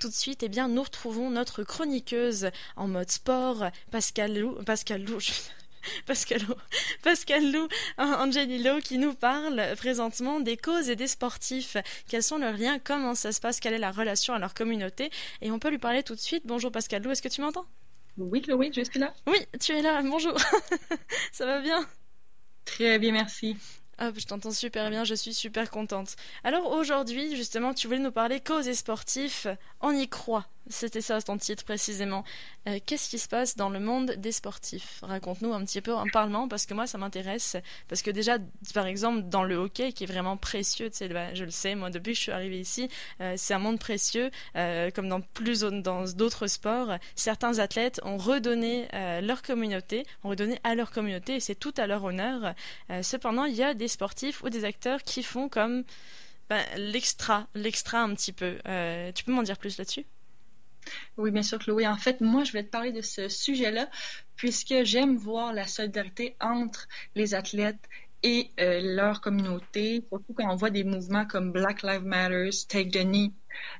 Tout 0.00 0.08
de 0.08 0.14
suite, 0.14 0.42
eh 0.42 0.48
bien, 0.48 0.68
nous 0.68 0.82
retrouvons 0.82 1.30
notre 1.30 1.62
chroniqueuse 1.62 2.50
en 2.76 2.86
mode 2.86 3.10
sport, 3.10 3.64
Pascal 3.90 4.38
Lou, 4.38 4.52
Pascal 4.64 5.02
Lou, 5.02 5.18
Pascal 6.06 6.42
Lou, 6.42 6.54
Pascal 7.02 7.50
Lou, 7.50 7.66
Angelillo, 7.96 8.80
qui 8.80 8.98
nous 8.98 9.14
parle 9.14 9.62
présentement 9.76 10.40
des 10.40 10.58
causes 10.58 10.90
et 10.90 10.96
des 10.96 11.06
sportifs. 11.06 11.78
Quels 12.08 12.22
sont 12.22 12.36
leurs 12.36 12.58
liens? 12.58 12.78
Comment 12.78 13.14
ça 13.14 13.32
se 13.32 13.40
passe? 13.40 13.58
Quelle 13.58 13.72
est 13.72 13.78
la 13.78 13.90
relation 13.90 14.34
à 14.34 14.38
leur 14.38 14.52
communauté? 14.52 15.10
Et 15.40 15.50
on 15.50 15.58
peut 15.58 15.70
lui 15.70 15.78
parler 15.78 16.02
tout 16.02 16.14
de 16.14 16.20
suite. 16.20 16.42
Bonjour 16.44 16.70
Pascal 16.70 17.02
Lou, 17.02 17.10
est-ce 17.10 17.22
que 17.22 17.28
tu 17.28 17.40
m'entends? 17.40 17.66
Oui, 18.18 18.42
Chloé, 18.42 18.70
je 18.74 18.82
suis 18.82 18.98
là. 18.98 19.14
Oui, 19.26 19.38
tu 19.60 19.72
es 19.72 19.82
là. 19.82 20.02
Bonjour. 20.02 20.38
ça 21.32 21.46
va 21.46 21.60
bien? 21.60 21.86
Très 22.64 22.98
bien, 22.98 23.12
merci. 23.12 23.56
Hop, 23.98 24.18
je 24.18 24.26
t'entends 24.26 24.52
super 24.52 24.90
bien, 24.90 25.04
je 25.04 25.14
suis 25.14 25.32
super 25.32 25.70
contente. 25.70 26.16
Alors 26.44 26.70
aujourd'hui, 26.72 27.34
justement, 27.34 27.72
tu 27.72 27.86
voulais 27.86 27.98
nous 27.98 28.12
parler 28.12 28.40
causes 28.40 28.68
et 28.68 28.74
sportifs. 28.74 29.46
On 29.80 29.92
y 29.92 30.06
croit. 30.08 30.46
C'était 30.68 31.00
ça 31.00 31.20
ton 31.22 31.38
titre 31.38 31.64
précisément. 31.64 32.24
Euh, 32.68 32.78
qu'est-ce 32.84 33.08
qui 33.08 33.18
se 33.18 33.28
passe 33.28 33.56
dans 33.56 33.68
le 33.68 33.78
monde 33.78 34.12
des 34.16 34.32
sportifs? 34.32 35.00
Raconte-nous 35.02 35.52
un 35.52 35.64
petit 35.64 35.80
peu 35.80 35.94
en 35.94 36.06
parlement 36.08 36.48
parce 36.48 36.66
que 36.66 36.74
moi 36.74 36.86
ça 36.86 36.98
m'intéresse. 36.98 37.56
Parce 37.88 38.02
que 38.02 38.10
déjà, 38.10 38.38
par 38.74 38.86
exemple, 38.86 39.22
dans 39.28 39.44
le 39.44 39.56
hockey 39.56 39.92
qui 39.92 40.04
est 40.04 40.06
vraiment 40.06 40.36
précieux, 40.36 40.90
bah, 41.10 41.34
je 41.34 41.44
le 41.44 41.50
sais, 41.50 41.74
moi 41.74 41.90
depuis 41.90 42.12
que 42.12 42.16
je 42.16 42.22
suis 42.22 42.32
arrivée 42.32 42.60
ici, 42.60 42.88
euh, 43.20 43.34
c'est 43.36 43.54
un 43.54 43.58
monde 43.58 43.78
précieux. 43.78 44.30
Euh, 44.56 44.90
comme 44.90 45.08
dans 45.08 45.20
plus 45.20 45.60
d'autres 45.60 46.46
sports, 46.48 46.96
certains 47.14 47.58
athlètes 47.58 48.00
ont 48.02 48.16
redonné 48.16 48.88
leur 49.22 49.42
communauté, 49.42 50.04
ont 50.24 50.30
redonné 50.30 50.58
à 50.64 50.74
leur 50.74 50.90
communauté 50.90 51.36
et 51.36 51.40
c'est 51.40 51.54
tout 51.54 51.74
à 51.76 51.86
leur 51.86 52.04
honneur. 52.04 52.54
cependant, 53.02 53.44
il 53.44 53.54
y 53.54 53.62
a 53.62 53.74
des 53.74 53.88
sportifs 53.88 54.42
ou 54.42 54.50
des 54.50 54.64
acteurs 54.64 55.02
qui 55.02 55.22
font 55.22 55.48
comme 55.48 55.84
ben, 56.48 56.62
l'extra, 56.76 57.46
l'extra 57.54 58.00
un 58.00 58.14
petit 58.14 58.32
peu. 58.32 58.56
tu 59.14 59.24
peux 59.24 59.32
m'en 59.32 59.42
dire 59.42 59.58
plus 59.58 59.78
là-dessus? 59.78 60.06
Oui, 61.16 61.30
bien 61.30 61.42
sûr, 61.42 61.58
Chloé. 61.58 61.86
En 61.86 61.96
fait, 61.96 62.20
moi, 62.20 62.44
je 62.44 62.52
vais 62.52 62.64
te 62.64 62.70
parler 62.70 62.92
de 62.92 63.02
ce 63.02 63.28
sujet-là, 63.28 63.88
puisque 64.36 64.74
j'aime 64.84 65.16
voir 65.16 65.52
la 65.52 65.66
solidarité 65.66 66.36
entre 66.40 66.88
les 67.14 67.34
athlètes 67.34 67.88
et 68.22 68.50
euh, 68.60 68.80
leur 68.82 69.20
communauté, 69.20 70.04
surtout 70.08 70.34
quand 70.34 70.50
on 70.50 70.56
voit 70.56 70.70
des 70.70 70.84
mouvements 70.84 71.26
comme 71.26 71.52
Black 71.52 71.82
Lives 71.82 72.04
Matter, 72.04 72.50
Take 72.68 72.90
the 72.90 73.04
Knee, 73.04 73.32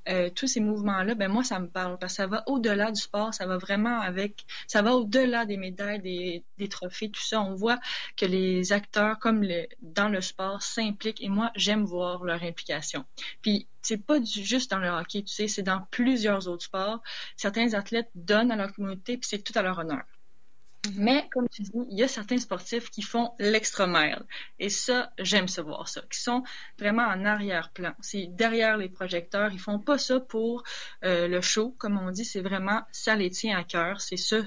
euh, 0.09 0.31
tous 0.31 0.47
ces 0.47 0.61
mouvements-là, 0.61 1.15
ben 1.15 1.29
moi, 1.29 1.45
ça 1.45 1.59
me 1.59 1.69
parle 1.69 1.99
parce 1.99 2.15
que 2.15 2.17
ça 2.17 2.27
va 2.27 2.43
au-delà 2.47 2.91
du 2.93 3.01
sport, 3.01 3.35
ça 3.35 3.47
va 3.47 3.59
vraiment 3.59 4.01
avec, 4.01 4.45
ça 4.67 4.83
va 4.83 4.95
au-delà 4.95 5.47
des 5.47 5.57
médailles, 5.57 6.01
des, 6.01 6.45
des, 6.59 6.69
trophées, 6.69 7.11
tout 7.11 7.23
ça. 7.23 7.41
On 7.43 7.55
voit 7.55 7.79
que 8.17 8.27
les 8.27 8.73
acteurs, 8.73 9.19
comme 9.19 9.43
le, 9.43 9.67
dans 9.83 10.09
le 10.09 10.21
sport, 10.21 10.63
s'impliquent 10.63 11.23
et 11.23 11.29
moi, 11.29 11.51
j'aime 11.57 11.85
voir 11.85 12.25
leur 12.25 12.43
implication. 12.43 13.05
Puis, 13.43 13.69
c'est 13.83 14.05
pas 14.05 14.23
juste 14.23 14.71
dans 14.71 14.79
le 14.79 14.89
hockey, 14.89 15.23
tu 15.23 15.33
sais, 15.33 15.49
c'est 15.49 15.63
dans 15.63 15.83
plusieurs 15.91 16.49
autres 16.49 16.65
sports. 16.65 17.03
Certains 17.37 17.75
athlètes 17.75 18.11
donnent 18.15 18.51
à 18.51 18.57
leur 18.57 18.73
communauté, 18.73 19.17
puis 19.17 19.29
c'est 19.29 19.43
tout 19.43 19.57
à 19.57 19.63
leur 19.63 19.79
honneur. 19.79 20.03
Mais, 20.95 21.29
comme 21.33 21.49
tu 21.49 21.63
dis, 21.63 21.73
il 21.91 21.99
y 21.99 22.03
a 22.03 22.09
certains 22.09 22.39
sportifs 22.39 22.91
qui 22.91 23.03
font 23.03 23.33
l'extra 23.39 23.87
mile. 23.87 24.23
Et 24.59 24.71
ça, 24.71 25.13
j'aime 25.19 25.49
se 25.49 25.61
voir 25.61 25.89
ça, 25.89 26.03
qui 26.11 26.21
sont 26.21 26.43
vraiment 26.79 27.05
en 27.05 27.25
arrière-plan. 27.25 27.93
C'est 28.01 28.27
derrière 28.29 28.77
les 28.77 28.89
projecteurs. 28.89 29.53
Ils 29.53 29.61
font 29.61 29.79
pas 29.79 29.99
ça 29.99 30.21
pour 30.21 30.63
euh, 31.05 31.29
le 31.29 31.41
show, 31.41 31.75
comme 31.79 31.99
on 31.99 32.11
dit. 32.11 32.25
C'est 32.25 32.41
vraiment, 32.41 32.83
ça 32.93 33.17
les 33.17 33.31
tient 33.31 33.59
à 33.59 33.65
cœur. 33.65 34.01
C'est 34.01 34.17
ça 34.17 34.39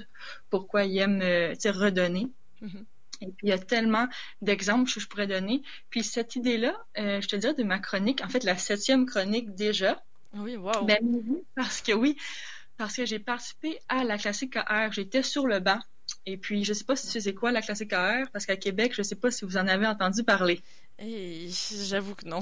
pourquoi 0.50 0.84
ils 0.84 0.98
aiment 0.98 1.22
euh, 1.22 1.54
redonner. 1.66 2.28
Mm-hmm. 2.62 2.84
Et 3.22 3.26
puis, 3.26 3.46
il 3.46 3.48
y 3.50 3.52
a 3.52 3.58
tellement 3.58 4.08
d'exemples 4.40 4.90
que 4.90 4.98
je 4.98 5.06
pourrais 5.06 5.26
donner. 5.26 5.62
Puis, 5.90 6.02
cette 6.02 6.36
idée-là, 6.36 6.74
euh, 6.98 7.20
je 7.20 7.28
te 7.28 7.36
dirais 7.36 7.54
de 7.54 7.64
ma 7.64 7.78
chronique, 7.78 8.22
en 8.24 8.28
fait, 8.28 8.44
la 8.44 8.56
septième 8.56 9.06
chronique 9.06 9.54
déjà. 9.54 10.02
Oui, 10.34 10.56
wow. 10.56 10.84
Ben, 10.84 10.98
parce 11.54 11.82
que 11.82 11.92
oui, 11.92 12.16
parce 12.76 12.96
que 12.96 13.04
j'ai 13.04 13.18
participé 13.18 13.78
à 13.88 14.04
la 14.04 14.16
classique 14.16 14.56
AR. 14.56 14.92
J'étais 14.92 15.22
sur 15.22 15.46
le 15.46 15.60
banc 15.60 15.80
et 16.26 16.36
puis, 16.36 16.64
je 16.64 16.70
ne 16.70 16.74
sais 16.74 16.84
pas 16.84 16.96
si 16.96 17.08
tu 17.10 17.20
sais 17.20 17.34
quoi 17.34 17.50
la 17.52 17.62
classique 17.62 17.92
AR, 17.92 18.26
parce 18.32 18.46
qu'à 18.46 18.56
Québec, 18.56 18.92
je 18.94 19.00
ne 19.00 19.04
sais 19.04 19.14
pas 19.14 19.30
si 19.30 19.44
vous 19.44 19.56
en 19.56 19.66
avez 19.66 19.86
entendu 19.86 20.22
parler. 20.22 20.60
Et 20.98 21.48
j'avoue 21.88 22.14
que 22.14 22.26
non. 22.26 22.40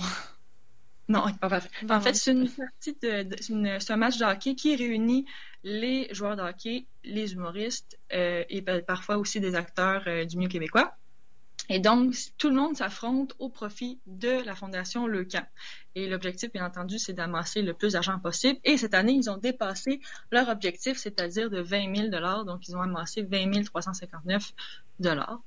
Non, 1.11 1.25
pas 1.41 1.61
En 1.89 2.01
fait, 2.03 2.15
c'est 2.15 2.33
une 2.33 2.51
partie 2.51 2.95
de, 3.01 3.93
un 3.93 3.97
match 3.97 4.19
de 4.19 4.25
hockey 4.27 4.55
qui 4.55 4.77
réunit 4.77 5.25
les 5.65 6.07
joueurs 6.13 6.37
de 6.37 6.43
hockey, 6.43 6.85
les 7.03 7.33
humoristes 7.33 7.99
euh, 8.13 8.45
et 8.51 8.61
parfois 8.61 9.17
aussi 9.17 9.41
des 9.41 9.55
acteurs 9.55 10.03
euh, 10.07 10.27
du 10.27 10.37
milieu 10.37 10.51
québécois. 10.51 10.95
Et 11.69 11.81
donc, 11.81 12.15
tout 12.39 12.49
le 12.49 12.55
monde 12.55 12.77
s'affronte 12.77 13.35
au 13.39 13.51
profit 13.51 14.01
de 14.07 14.43
la 14.45 14.55
Fondation 14.55 15.07
Le 15.07 15.25
Camp. 15.25 15.47
Et 15.95 16.09
l'objectif, 16.09 16.51
bien 16.53 16.65
entendu, 16.65 16.99
c'est 16.99 17.13
d'amasser 17.13 17.61
le 17.61 17.75
plus 17.75 17.93
d'argent 17.93 18.19
possible. 18.19 18.59
Et 18.65 18.79
cette 18.79 18.95
année, 18.95 19.13
ils 19.13 19.29
ont 19.29 19.37
dépassé 19.37 20.01
leur 20.31 20.49
objectif, 20.49 20.97
c'est-à-dire 20.97 21.51
de 21.51 21.61
20 21.61 22.11
000 22.11 22.45
Donc, 22.45 22.69
ils 22.69 22.77
ont 22.77 22.81
amassé 22.81 23.23
20 23.23 23.65
359 23.65 24.53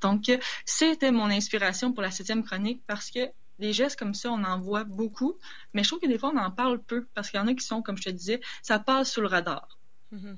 Donc, 0.01 0.31
c'était 0.65 1.11
mon 1.11 1.25
inspiration 1.25 1.91
pour 1.91 2.03
la 2.03 2.11
septième 2.11 2.43
chronique 2.43 2.83
parce 2.85 3.09
que 3.09 3.19
des 3.57 3.73
gestes 3.73 3.97
comme 3.97 4.13
ça, 4.13 4.31
on 4.31 4.43
en 4.43 4.59
voit 4.59 4.83
beaucoup, 4.83 5.37
mais 5.73 5.83
je 5.83 5.89
trouve 5.89 5.99
que 5.99 6.07
des 6.07 6.17
fois, 6.17 6.31
on 6.33 6.37
en 6.37 6.51
parle 6.51 6.81
peu 6.81 7.07
parce 7.13 7.29
qu'il 7.29 7.39
y 7.39 7.43
en 7.43 7.47
a 7.47 7.53
qui 7.53 7.65
sont, 7.65 7.81
comme 7.81 7.97
je 7.97 8.03
te 8.03 8.09
disais, 8.09 8.41
ça 8.63 8.79
passe 8.79 9.13
sous 9.13 9.21
le 9.21 9.27
radar. 9.27 9.67
Mm-hmm. 10.13 10.35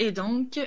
Et 0.00 0.10
donc, 0.10 0.58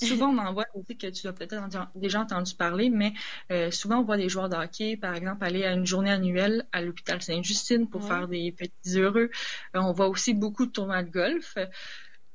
souvent, 0.00 0.28
on 0.28 0.38
en 0.38 0.52
voit 0.52 0.66
aussi 0.74 0.96
que 0.96 1.06
tu 1.08 1.26
as 1.26 1.32
peut-être 1.32 1.56
déjà 1.94 2.20
entendu 2.20 2.54
parler, 2.54 2.90
mais 2.90 3.12
euh, 3.50 3.70
souvent, 3.70 3.98
on 3.98 4.04
voit 4.04 4.16
des 4.16 4.28
joueurs 4.28 4.48
de 4.48 4.56
hockey, 4.56 4.96
par 4.96 5.14
exemple, 5.14 5.44
aller 5.44 5.64
à 5.64 5.72
une 5.72 5.86
journée 5.86 6.10
annuelle 6.10 6.66
à 6.72 6.82
l'hôpital 6.82 7.22
Sainte-Justine 7.22 7.88
pour 7.88 8.04
faire 8.06 8.28
des 8.28 8.52
petits 8.52 8.98
heureux. 8.98 9.30
Euh, 9.76 9.80
on 9.80 9.92
voit 9.92 10.08
aussi 10.08 10.34
beaucoup 10.34 10.66
de 10.66 10.72
tournois 10.72 11.02
de 11.02 11.10
golf. 11.10 11.56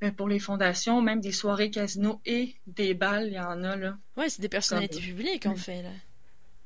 Euh, 0.03 0.11
pour 0.11 0.27
les 0.27 0.39
fondations, 0.39 1.01
même 1.01 1.21
des 1.21 1.31
soirées 1.31 1.71
casino 1.71 2.19
et 2.25 2.55
des 2.67 2.93
balles, 2.93 3.27
il 3.27 3.33
y 3.33 3.39
en 3.39 3.63
a 3.63 3.75
là. 3.77 3.97
Oui, 4.17 4.25
c'est 4.29 4.41
des 4.41 4.49
personnalités 4.49 4.99
publiques 4.99 5.45
en 5.45 5.55
fait. 5.55 5.83
Là. 5.83 5.89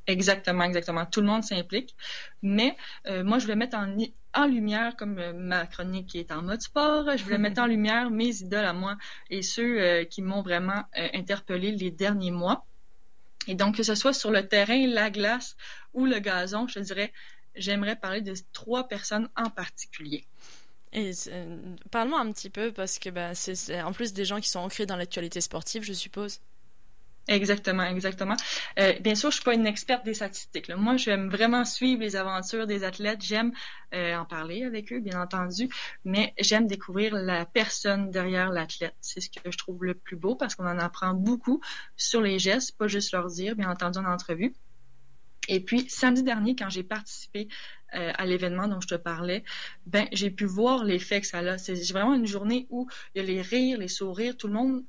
Exactement, 0.09 0.63
exactement. 0.63 1.05
Tout 1.05 1.21
le 1.21 1.27
monde 1.27 1.43
s'implique. 1.43 1.95
Mais 2.41 2.75
moi, 3.05 3.37
je 3.37 3.43
voulais 3.43 3.55
mettre 3.55 3.77
en, 3.77 3.95
en 4.33 4.45
lumière, 4.45 4.95
comme 4.95 5.17
euh, 5.17 5.33
ma 5.33 5.65
chronique 5.65 6.15
est 6.15 6.31
en 6.31 6.41
mode 6.41 6.61
sport, 6.61 7.17
je 7.17 7.23
voulais 7.23 7.37
mettre 7.37 7.61
en 7.61 7.65
lumière 7.75 8.09
mes 8.09 8.41
idoles 8.41 8.65
à 8.65 8.73
moi 8.73 8.97
et 9.29 9.41
ceux 9.41 9.81
euh, 9.81 10.03
qui 10.05 10.21
m'ont 10.21 10.41
vraiment 10.41 10.83
euh, 10.97 11.07
interpellé 11.13 11.71
les 11.71 11.91
derniers 11.91 12.31
mois. 12.31 12.65
Et 13.47 13.55
donc, 13.55 13.77
que 13.77 13.83
ce 13.83 13.95
soit 13.95 14.13
sur 14.13 14.31
le 14.31 14.47
terrain, 14.47 14.85
la 14.87 15.09
glace 15.09 15.55
ou 15.93 16.05
le 16.05 16.19
gazon, 16.19 16.67
je 16.67 16.79
dirais, 16.79 17.11
j'aimerais 17.55 17.95
parler 17.95 18.21
de 18.21 18.33
trois 18.53 18.87
personnes 18.87 19.29
en 19.35 19.49
particulier. 19.49 20.25
Et 20.91 21.11
parle-moi 21.91 22.19
un 22.19 22.31
petit 22.31 22.49
peu 22.49 22.71
parce 22.71 22.97
que 22.99 23.09
bah, 23.09 23.35
c'est 23.35 23.81
en 23.81 23.91
plus 23.91 24.11
des 24.11 24.25
gens 24.25 24.39
qui 24.39 24.49
sont 24.49 24.59
ancrés 24.59 24.85
dans 24.85 24.95
l'actualité 24.95 25.39
sportive, 25.39 25.83
je 25.83 25.93
suppose. 25.93 26.41
Exactement, 27.29 27.83
exactement. 27.83 28.35
Euh, 28.79 28.93
bien 29.01 29.13
sûr, 29.13 29.29
je 29.29 29.35
suis 29.35 29.43
pas 29.43 29.53
une 29.53 29.67
experte 29.67 30.03
des 30.03 30.15
statistiques. 30.15 30.67
Moi, 30.75 30.97
j'aime 30.97 31.29
vraiment 31.29 31.63
suivre 31.63 32.01
les 32.01 32.15
aventures 32.15 32.65
des 32.65 32.83
athlètes. 32.83 33.21
J'aime 33.21 33.51
euh, 33.93 34.15
en 34.15 34.25
parler 34.25 34.63
avec 34.63 34.91
eux, 34.91 34.99
bien 34.99 35.21
entendu, 35.21 35.69
mais 36.03 36.33
j'aime 36.39 36.65
découvrir 36.65 37.13
la 37.13 37.45
personne 37.45 38.09
derrière 38.09 38.49
l'athlète. 38.49 38.95
C'est 39.01 39.21
ce 39.21 39.29
que 39.29 39.51
je 39.51 39.57
trouve 39.59 39.83
le 39.83 39.93
plus 39.93 40.15
beau 40.15 40.35
parce 40.35 40.55
qu'on 40.55 40.65
en 40.65 40.79
apprend 40.79 41.13
beaucoup 41.13 41.61
sur 41.95 42.19
les 42.19 42.39
gestes, 42.39 42.75
pas 42.79 42.87
juste 42.87 43.11
leur 43.11 43.27
dire, 43.27 43.55
bien 43.55 43.69
entendu, 43.69 43.99
en 43.99 44.05
entrevue. 44.05 44.55
Et 45.47 45.59
puis, 45.59 45.87
samedi 45.87 46.23
dernier, 46.23 46.55
quand 46.55 46.69
j'ai 46.69 46.83
participé 46.83 47.47
euh, 47.93 48.11
à 48.15 48.25
l'événement 48.25 48.67
dont 48.67 48.81
je 48.81 48.87
te 48.87 48.95
parlais, 48.95 49.43
ben, 49.85 50.07
j'ai 50.13 50.31
pu 50.31 50.45
voir 50.45 50.83
l'effet 50.83 51.21
que 51.21 51.27
ça 51.27 51.39
a. 51.39 51.59
C'est 51.59 51.75
vraiment 51.91 52.15
une 52.15 52.25
journée 52.25 52.65
où 52.71 52.89
il 53.13 53.21
y 53.21 53.23
a 53.23 53.27
les 53.27 53.41
rires, 53.43 53.77
les 53.77 53.87
sourires, 53.87 54.35
tout 54.35 54.47
le 54.47 54.53
monde 54.53 54.83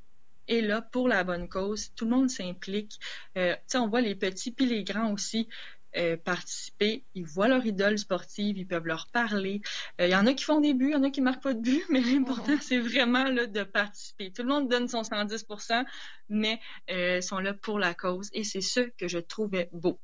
est 0.50 0.60
là 0.60 0.82
pour 0.82 1.08
la 1.08 1.24
bonne 1.24 1.48
cause. 1.48 1.92
Tout 1.94 2.04
le 2.04 2.10
monde 2.10 2.30
s'implique. 2.30 2.98
Euh, 3.38 3.54
on 3.74 3.88
voit 3.88 4.00
les 4.00 4.14
petits 4.14 4.50
puis 4.50 4.66
les 4.66 4.84
grands 4.84 5.12
aussi 5.12 5.48
euh, 5.96 6.16
participer. 6.16 7.04
Ils 7.14 7.26
voient 7.26 7.48
leur 7.48 7.64
idole 7.66 7.98
sportive, 7.98 8.58
ils 8.58 8.66
peuvent 8.66 8.86
leur 8.86 9.08
parler. 9.12 9.60
Il 9.98 10.04
euh, 10.04 10.08
y 10.08 10.14
en 10.14 10.26
a 10.26 10.34
qui 10.34 10.44
font 10.44 10.60
des 10.60 10.74
buts, 10.74 10.90
il 10.90 10.92
y 10.92 10.96
en 10.96 11.02
a 11.02 11.10
qui 11.10 11.20
marquent 11.20 11.42
pas 11.42 11.54
de 11.54 11.60
but, 11.60 11.82
mais 11.90 12.00
l'important, 12.00 12.56
c'est 12.60 12.78
vraiment 12.78 13.24
là, 13.24 13.46
de 13.46 13.62
participer. 13.64 14.32
Tout 14.32 14.42
le 14.42 14.48
monde 14.48 14.68
donne 14.68 14.88
son 14.88 15.02
110% 15.02 15.84
mais 16.28 16.60
euh, 16.90 17.20
sont 17.20 17.38
là 17.38 17.54
pour 17.54 17.78
la 17.78 17.94
cause. 17.94 18.28
Et 18.32 18.44
c'est 18.44 18.60
ce 18.60 18.80
que 18.80 19.08
je 19.08 19.18
trouvais 19.18 19.68
beau. 19.72 20.00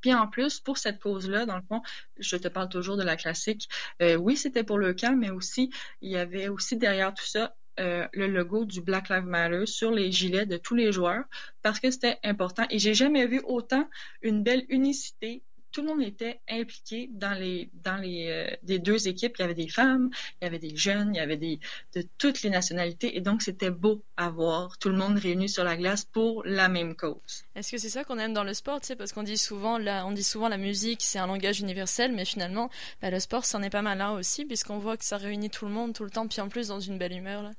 Puis 0.00 0.14
en 0.14 0.28
plus, 0.28 0.60
pour 0.60 0.78
cette 0.78 1.00
cause-là, 1.00 1.46
dans 1.46 1.56
le 1.56 1.62
fond, 1.68 1.82
je 2.18 2.36
te 2.36 2.46
parle 2.46 2.68
toujours 2.68 2.96
de 2.96 3.02
la 3.02 3.16
classique. 3.16 3.68
Euh, 4.00 4.14
oui, 4.14 4.36
c'était 4.36 4.62
pour 4.62 4.78
le 4.78 4.94
camp, 4.94 5.16
mais 5.16 5.30
aussi, 5.30 5.70
il 6.00 6.10
y 6.12 6.16
avait 6.16 6.48
aussi 6.48 6.76
derrière 6.76 7.12
tout 7.12 7.26
ça 7.26 7.56
euh, 7.80 8.06
le 8.12 8.26
logo 8.26 8.64
du 8.64 8.80
Black 8.80 9.08
Lives 9.08 9.26
Matter 9.26 9.66
sur 9.66 9.90
les 9.90 10.10
gilets 10.10 10.46
de 10.46 10.56
tous 10.56 10.74
les 10.74 10.92
joueurs 10.92 11.24
parce 11.62 11.80
que 11.80 11.90
c'était 11.90 12.18
important. 12.24 12.64
Et 12.70 12.78
j'ai 12.78 12.94
jamais 12.94 13.26
vu 13.26 13.40
autant 13.44 13.88
une 14.22 14.42
belle 14.42 14.64
unicité 14.68 15.42
tout 15.76 15.82
le 15.82 15.88
monde 15.88 16.02
était 16.02 16.40
impliqué 16.48 17.10
dans 17.12 17.38
les 17.38 17.68
dans 17.84 17.98
les, 17.98 18.56
euh, 18.66 18.78
deux 18.78 19.08
équipes. 19.08 19.34
Il 19.38 19.42
y 19.42 19.44
avait 19.44 19.52
des 19.52 19.68
femmes, 19.68 20.08
il 20.40 20.46
y 20.46 20.48
avait 20.48 20.58
des 20.58 20.74
jeunes, 20.74 21.14
il 21.14 21.18
y 21.18 21.20
avait 21.20 21.36
des 21.36 21.60
de 21.94 22.02
toutes 22.16 22.40
les 22.42 22.48
nationalités 22.48 23.14
et 23.14 23.20
donc 23.20 23.42
c'était 23.42 23.70
beau 23.70 24.02
à 24.16 24.30
voir 24.30 24.78
tout 24.78 24.88
le 24.88 24.96
monde 24.96 25.18
réuni 25.18 25.50
sur 25.50 25.64
la 25.64 25.76
glace 25.76 26.06
pour 26.06 26.42
la 26.46 26.70
même 26.70 26.96
cause. 26.96 27.44
Est-ce 27.54 27.72
que 27.72 27.76
c'est 27.76 27.90
ça 27.90 28.04
qu'on 28.04 28.18
aime 28.18 28.32
dans 28.32 28.42
le 28.42 28.54
sport, 28.54 28.80
tu 28.80 28.96
parce 28.96 29.12
qu'on 29.12 29.22
dit 29.22 29.36
souvent 29.36 29.76
la, 29.76 30.06
on 30.06 30.12
dit 30.12 30.24
souvent 30.24 30.48
la 30.48 30.56
musique 30.56 31.02
c'est 31.02 31.18
un 31.18 31.26
langage 31.26 31.60
universel, 31.60 32.12
mais 32.12 32.24
finalement 32.24 32.70
bah, 33.02 33.10
le 33.10 33.20
sport 33.20 33.44
c'en 33.44 33.62
est 33.62 33.68
pas 33.68 33.82
mal 33.82 33.98
là 33.98 34.12
aussi 34.12 34.46
puisqu'on 34.46 34.78
voit 34.78 34.96
que 34.96 35.04
ça 35.04 35.18
réunit 35.18 35.50
tout 35.50 35.66
le 35.66 35.72
monde 35.72 35.92
tout 35.92 36.04
le 36.04 36.10
temps, 36.10 36.26
puis 36.26 36.40
en 36.40 36.48
plus 36.48 36.68
dans 36.68 36.80
une 36.80 36.96
belle 36.96 37.12
humeur 37.12 37.42
là. 37.42 37.50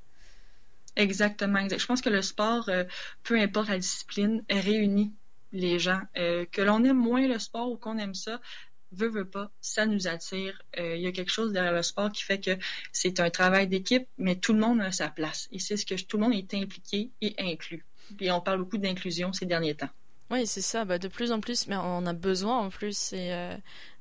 Exactement, 0.98 1.60
exact. 1.60 1.80
Je 1.80 1.86
pense 1.86 2.02
que 2.02 2.10
le 2.10 2.24
sport, 2.24 2.68
euh, 2.70 2.84
peu 3.24 3.40
importe 3.40 3.70
la 3.70 3.78
discipline, 3.78 4.44
réunit 4.50 5.14
les 5.54 5.78
gens. 5.78 6.02
Euh, 6.18 6.46
que 6.52 6.62
l'on 6.62 6.84
aime 6.84 6.98
moins 6.98 7.26
le 7.28 7.38
sport 7.38 7.72
ou 7.72 7.78
qu'on 7.78 8.00
aime 8.00 8.16
ça, 8.16 8.42
veut, 8.92 9.08
veut 9.08 9.30
pas, 9.30 9.52
ça 9.62 9.86
nous 9.86 10.08
attire. 10.08 10.60
Euh, 10.80 10.96
il 10.96 11.04
y 11.04 11.08
a 11.08 11.12
quelque 11.12 11.32
chose 11.32 11.54
derrière 11.54 11.74
le 11.74 11.84
sport 11.84 12.12
qui 12.12 12.24
fait 12.24 12.40
que 12.40 12.58
c'est 12.92 13.20
un 13.20 13.30
travail 13.30 13.68
d'équipe, 13.68 14.08
mais 14.18 14.38
tout 14.38 14.54
le 14.54 14.60
monde 14.60 14.82
a 14.82 14.92
sa 14.92 15.08
place. 15.08 15.48
Et 15.52 15.60
c'est 15.60 15.78
ce 15.78 15.86
que 15.86 15.94
tout 16.04 16.18
le 16.18 16.24
monde 16.24 16.34
est 16.34 16.52
impliqué 16.56 17.12
et 17.22 17.36
inclus. 17.38 17.86
Et 18.20 18.32
on 18.32 18.42
parle 18.42 18.60
beaucoup 18.60 18.80
d'inclusion 18.80 19.32
ces 19.34 19.46
derniers 19.46 19.76
temps. 19.76 19.90
Oui, 20.32 20.48
c'est 20.48 20.62
ça. 20.62 20.84
Bah, 20.84 20.98
de 20.98 21.08
plus 21.08 21.32
en 21.32 21.42
plus, 21.42 21.68
mais 21.68 21.76
on 21.76 22.08
a 22.08 22.14
besoin 22.14 22.58
en 22.58 22.70
plus. 22.70 23.14
Et, 23.14 23.32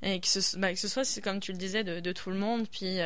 et 0.02 0.19
que, 0.19 0.26
ce, 0.26 0.56
bah, 0.56 0.72
que 0.72 0.78
ce 0.78 0.88
soit, 0.88 1.20
comme 1.20 1.40
tu 1.40 1.52
le 1.52 1.58
disais, 1.58 1.84
de, 1.84 2.00
de 2.00 2.12
tout 2.12 2.31
le 2.31 2.37
monde. 2.37 2.66
Puis 2.69 2.99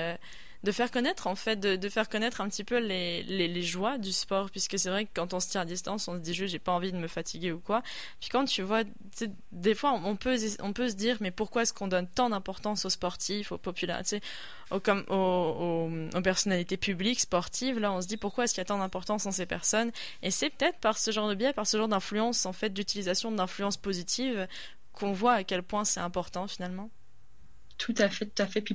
de 0.62 0.72
faire 0.72 0.90
connaître 0.90 1.26
en 1.26 1.34
fait, 1.34 1.56
de, 1.56 1.76
de 1.76 1.88
faire 1.88 2.08
connaître 2.08 2.40
un 2.40 2.48
petit 2.48 2.64
peu 2.64 2.78
les, 2.78 3.22
les, 3.22 3.48
les 3.48 3.62
joies 3.62 3.98
du 3.98 4.12
sport, 4.12 4.50
puisque 4.50 4.78
c'est 4.78 4.90
vrai 4.90 5.04
que 5.06 5.10
quand 5.14 5.32
on 5.32 5.40
se 5.40 5.48
tient 5.48 5.62
à 5.62 5.64
distance, 5.64 6.06
on 6.08 6.14
se 6.14 6.18
dit 6.18 6.34
j'ai 6.34 6.58
pas 6.58 6.72
envie 6.72 6.92
de 6.92 6.98
me 6.98 7.08
fatiguer 7.08 7.52
ou 7.52 7.60
quoi. 7.60 7.82
Puis 8.20 8.28
quand 8.28 8.44
tu 8.44 8.62
vois, 8.62 8.82
des 9.52 9.74
fois 9.74 9.92
on 10.04 10.16
peut 10.16 10.36
on 10.60 10.72
peut 10.72 10.88
se 10.88 10.94
dire 10.94 11.16
mais 11.20 11.30
pourquoi 11.30 11.62
est-ce 11.62 11.72
qu'on 11.72 11.88
donne 11.88 12.06
tant 12.08 12.30
d'importance 12.30 12.84
aux 12.84 12.90
sportifs, 12.90 13.52
aux 13.52 13.58
popularités, 13.58 14.20
aux, 14.70 14.80
comme 14.80 15.04
aux, 15.08 15.88
aux, 16.14 16.20
personnalités 16.22 16.76
publiques 16.76 17.20
sportives 17.20 17.78
Là, 17.78 17.92
on 17.92 18.02
se 18.02 18.06
dit 18.06 18.16
pourquoi 18.16 18.44
est-ce 18.44 18.54
qu'il 18.54 18.60
y 18.60 18.62
a 18.62 18.66
tant 18.66 18.78
d'importance 18.78 19.26
en 19.26 19.32
ces 19.32 19.46
personnes? 19.46 19.90
Et 20.22 20.30
c'est 20.30 20.50
peut-être 20.50 20.78
par 20.78 20.98
ce 20.98 21.10
genre 21.10 21.28
de 21.28 21.34
biais, 21.34 21.52
par 21.52 21.66
ce 21.66 21.76
genre 21.76 21.88
d'influence 21.88 22.44
en 22.46 22.52
fait, 22.52 22.70
d'utilisation 22.70 23.32
d'influence 23.32 23.76
positive 23.76 24.46
qu'on 24.92 25.12
voit 25.12 25.34
à 25.34 25.44
quel 25.44 25.62
point 25.62 25.84
c'est 25.84 26.00
important 26.00 26.46
finalement. 26.46 26.90
Tout 27.78 27.94
à 27.96 28.10
fait, 28.10 28.26
tout 28.26 28.42
à 28.42 28.46
fait. 28.46 28.60
Puis 28.60 28.74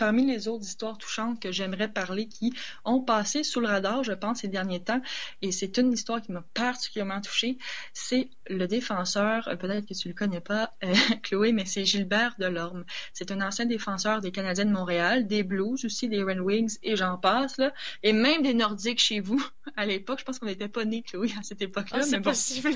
parmi 0.00 0.24
les 0.24 0.48
autres 0.48 0.64
histoires 0.64 0.96
touchantes 0.96 1.38
que 1.40 1.52
j'aimerais 1.52 1.92
parler 1.92 2.26
qui 2.26 2.54
ont 2.86 3.02
passé 3.02 3.44
sous 3.44 3.60
le 3.60 3.66
radar, 3.66 4.02
je 4.02 4.12
pense, 4.12 4.40
ces 4.40 4.48
derniers 4.48 4.82
temps, 4.82 5.02
et 5.42 5.52
c'est 5.52 5.76
une 5.76 5.92
histoire 5.92 6.22
qui 6.22 6.32
m'a 6.32 6.42
particulièrement 6.54 7.20
touchée, 7.20 7.58
c'est 7.92 8.30
le 8.48 8.66
défenseur, 8.66 9.46
euh, 9.48 9.56
peut-être 9.56 9.86
que 9.86 9.92
tu 9.92 10.08
le 10.08 10.14
connais 10.14 10.40
pas, 10.40 10.74
euh, 10.84 10.94
Chloé, 11.22 11.52
mais 11.52 11.66
c'est 11.66 11.84
Gilbert 11.84 12.34
Delorme. 12.38 12.86
C'est 13.12 13.30
un 13.30 13.42
ancien 13.42 13.66
défenseur 13.66 14.22
des 14.22 14.32
Canadiens 14.32 14.64
de 14.64 14.72
Montréal, 14.72 15.26
des 15.26 15.42
Blues 15.42 15.84
aussi, 15.84 16.08
des 16.08 16.22
Red 16.22 16.40
Wings, 16.40 16.78
et 16.82 16.96
j'en 16.96 17.18
passe, 17.18 17.58
là, 17.58 17.70
et 18.02 18.14
même 18.14 18.40
des 18.42 18.54
Nordiques 18.54 19.00
chez 19.00 19.20
vous. 19.20 19.44
À 19.76 19.86
l'époque, 19.86 20.18
je 20.18 20.24
pense 20.24 20.38
qu'on 20.38 20.46
n'était 20.46 20.68
pas 20.68 20.84
nés, 20.84 21.02
Chloé, 21.02 21.30
à 21.38 21.42
cette 21.42 21.60
époque-là. 21.60 21.98
Ah, 22.00 22.02
c'est 22.02 22.20
possible. 22.20 22.70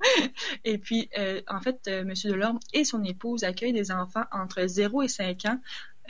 et 0.64 0.78
puis, 0.78 1.08
euh, 1.16 1.40
en 1.48 1.60
fait, 1.60 1.80
euh, 1.88 2.02
M. 2.02 2.12
Delorme 2.24 2.58
et 2.72 2.84
son 2.84 3.02
épouse 3.04 3.44
accueillent 3.44 3.72
des 3.72 3.90
enfants 3.90 4.24
entre 4.32 4.66
0 4.66 5.02
et 5.02 5.08
5 5.08 5.44
ans 5.46 5.60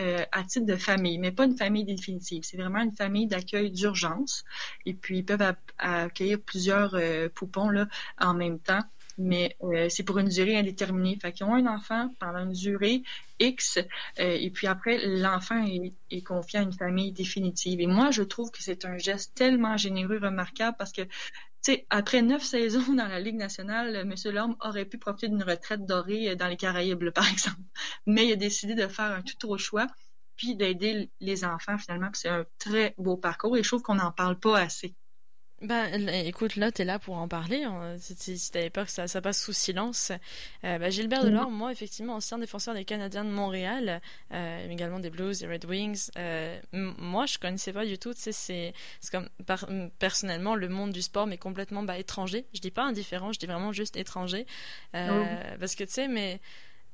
euh, 0.01 0.25
à 0.33 0.45
titre 0.45 0.67
de 0.67 0.77
famille, 0.77 1.19
mais 1.19 1.33
pas 1.33 1.45
une 1.45 1.57
famille 1.57 1.85
définitive. 1.85 2.43
C'est 2.45 2.57
vraiment 2.57 2.81
une 2.81 2.95
famille 2.95 3.27
d'accueil 3.27 3.71
d'urgence. 3.71 4.45
Et 4.87 4.95
puis, 4.95 5.19
ils 5.19 5.25
peuvent 5.25 5.55
accueillir 5.79 6.39
plusieurs 6.41 6.95
euh, 6.95 7.29
poupons 7.29 7.69
là, 7.71 7.89
en 8.19 8.35
même 8.35 8.59
temps 8.61 8.83
mais 9.21 9.57
euh, 9.65 9.89
c'est 9.89 10.05
pour 10.05 10.19
une 10.19 10.29
durée 10.29 10.57
indéterminée. 10.57 11.19
Fait 11.21 11.33
qu'ils 11.33 11.45
ont 11.45 11.55
un 11.55 11.67
enfant 11.67 12.15
pendant 12.21 12.39
une 12.39 12.53
durée 12.53 13.03
X, 13.41 13.81
et 14.17 14.51
puis 14.51 14.69
après, 14.69 15.05
l'enfant 15.05 15.61
est, 15.65 15.93
est, 16.13 16.23
confié 16.23 16.61
à 16.61 16.63
une 16.63 16.73
famille 16.73 17.11
définitive. 17.11 17.81
Et 17.81 17.89
moi, 17.89 18.13
je 18.13 18.23
trouve 18.23 18.53
que 18.53 18.63
c'est 18.63 18.85
un 18.85 18.97
geste 18.97 19.35
tellement 19.35 19.77
généreux, 19.77 20.21
remarquable, 20.23 20.77
parce 20.79 20.93
que 20.93 21.03
après 21.91 22.23
neuf 22.23 22.43
saisons 22.43 22.95
dans 22.95 23.09
la 23.09 23.21
Ligue 23.21 23.37
nationale, 23.37 23.95
M. 23.97 24.15
Lorme 24.33 24.57
aurait 24.61 24.85
pu 24.85 24.99
profiter 24.99 25.29
d'une 25.29 25.43
retraite 25.43 25.85
dorée 25.85 26.35
dans 26.37 26.49
les 26.49 26.57
Caraïbes, 26.57 27.11
par 27.15 27.29
exemple. 27.29 27.61
Mais 28.07 28.27
il 28.27 28.33
a 28.33 28.37
décidé 28.37 28.75
de 28.75 28.87
faire 28.89 29.13
un 29.13 29.23
tout 29.23 29.49
autre 29.49 29.63
choix, 29.63 29.87
puis 30.37 30.57
d'aider 30.57 31.11
les 31.21 31.45
enfants, 31.45 31.79
finalement. 31.79 32.11
C'est 32.15 32.29
un 32.29 32.45
très 32.59 32.95
beau 32.99 33.17
parcours 33.17 33.57
et 33.57 33.63
je 33.63 33.69
trouve 33.69 33.83
qu'on 33.83 33.97
n'en 33.97 34.13
parle 34.13 34.39
pas 34.39 34.59
assez. 34.59 34.95
Ben, 35.61 36.09
écoute, 36.09 36.55
là, 36.55 36.71
t'es 36.71 36.85
là 36.85 37.01
pour 37.01 37.17
en 37.17 37.27
parler. 37.27 37.65
Hein. 37.65 37.97
Si, 37.99 38.39
si 38.39 38.51
t'avais 38.53 38.71
peur 38.71 38.87
que 38.87 38.93
ça, 38.93 39.09
ça, 39.09 39.21
passe 39.21 39.43
sous 39.43 39.53
silence. 39.53 40.13
Euh, 40.63 40.79
ben, 40.79 40.91
Gilbert 40.91 41.23
mm-hmm. 41.23 41.31
Delorme, 41.31 41.55
moi, 41.55 41.73
effectivement, 41.73 42.15
ancien 42.15 42.39
défenseur 42.39 42.75
des 42.75 42.85
Canadiens 42.85 43.25
de 43.25 43.31
Montréal, 43.31 44.01
euh, 44.33 44.71
également 44.71 45.01
des 45.01 45.11
Blues, 45.11 45.41
des 45.41 45.49
Red 45.49 45.65
Wings. 45.65 46.11
Euh, 46.17 46.61
moi, 46.73 47.27
je 47.27 47.39
connaissais 47.39 47.73
pas 47.73 47.85
du 47.85 47.99
tout. 47.99 48.15
Tu 48.15 48.21
sais, 48.21 48.33
c'est, 48.33 48.73
comme 49.11 49.29
personnellement 49.99 50.55
le 50.55 50.69
monde 50.69 50.93
du 50.93 51.03
sport, 51.03 51.27
mais 51.27 51.39
complètement 51.39 51.83
bah, 51.83 51.99
étranger. 51.99 52.47
Je 52.55 52.61
dis 52.61 52.71
pas 52.71 52.85
indifférent, 52.85 53.33
je 53.33 53.41
dis 53.41 53.47
vraiment 53.47 53.73
juste 53.73 53.97
étranger, 53.97 54.47
oh. 54.95 55.25
parce 55.59 55.75
que 55.75 55.85
tu 55.85 55.93
sais, 55.93 56.09
mais 56.09 56.41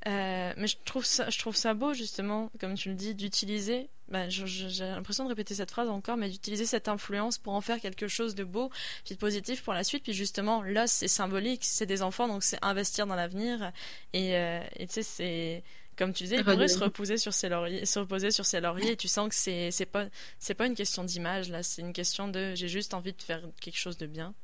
euh, 0.06 0.52
mais 0.56 0.66
je 0.66 0.76
trouve 0.84 1.04
ça, 1.04 1.30
je 1.30 1.38
trouve 1.38 1.56
ça 1.56 1.72
beau 1.72 1.94
justement, 1.94 2.50
comme 2.60 2.74
tu 2.74 2.90
le 2.90 2.94
dis, 2.94 3.14
d'utiliser. 3.14 3.88
Ben, 4.08 4.28
j'ai 4.28 4.84
l'impression 4.84 5.24
de 5.24 5.30
répéter 5.30 5.54
cette 5.54 5.70
phrase 5.70 5.88
encore, 5.88 6.18
mais 6.18 6.28
d'utiliser 6.28 6.66
cette 6.66 6.88
influence 6.88 7.38
pour 7.38 7.54
en 7.54 7.62
faire 7.62 7.80
quelque 7.80 8.06
chose 8.06 8.34
de 8.34 8.44
beau, 8.44 8.70
puis 9.04 9.14
de 9.14 9.18
positif 9.18 9.62
pour 9.62 9.72
la 9.72 9.82
suite. 9.82 10.02
Puis 10.02 10.12
justement, 10.12 10.62
là, 10.62 10.86
c'est 10.86 11.08
symbolique, 11.08 11.64
c'est 11.64 11.86
des 11.86 12.02
enfants, 12.02 12.28
donc 12.28 12.42
c'est 12.42 12.58
investir 12.62 13.06
dans 13.06 13.14
l'avenir. 13.14 13.72
Et 14.12 14.36
euh, 14.36 14.60
tu 14.78 14.86
sais, 14.88 15.02
c'est 15.02 15.64
comme 15.96 16.12
tu 16.12 16.24
disais, 16.24 16.36
il 16.36 16.44
pourrait 16.44 16.68
se 16.68 16.78
reposer 16.78 17.16
sur 17.16 17.32
ses 17.32 17.48
lauriers, 17.48 17.86
se 17.86 17.98
reposer 17.98 18.30
sur 18.30 18.44
ses 18.44 18.60
lauriers. 18.60 18.92
Et 18.92 18.96
tu 18.96 19.08
sens 19.08 19.28
que 19.28 19.34
c'est 19.34 19.70
c'est 19.70 19.86
pas 19.86 20.06
c'est 20.38 20.54
pas 20.54 20.66
une 20.66 20.74
question 20.74 21.04
d'image 21.04 21.48
là, 21.48 21.62
c'est 21.62 21.82
une 21.82 21.92
question 21.92 22.28
de 22.28 22.54
j'ai 22.54 22.68
juste 22.68 22.94
envie 22.94 23.12
de 23.12 23.22
faire 23.22 23.42
quelque 23.60 23.78
chose 23.78 23.96
de 23.96 24.06
bien. 24.06 24.34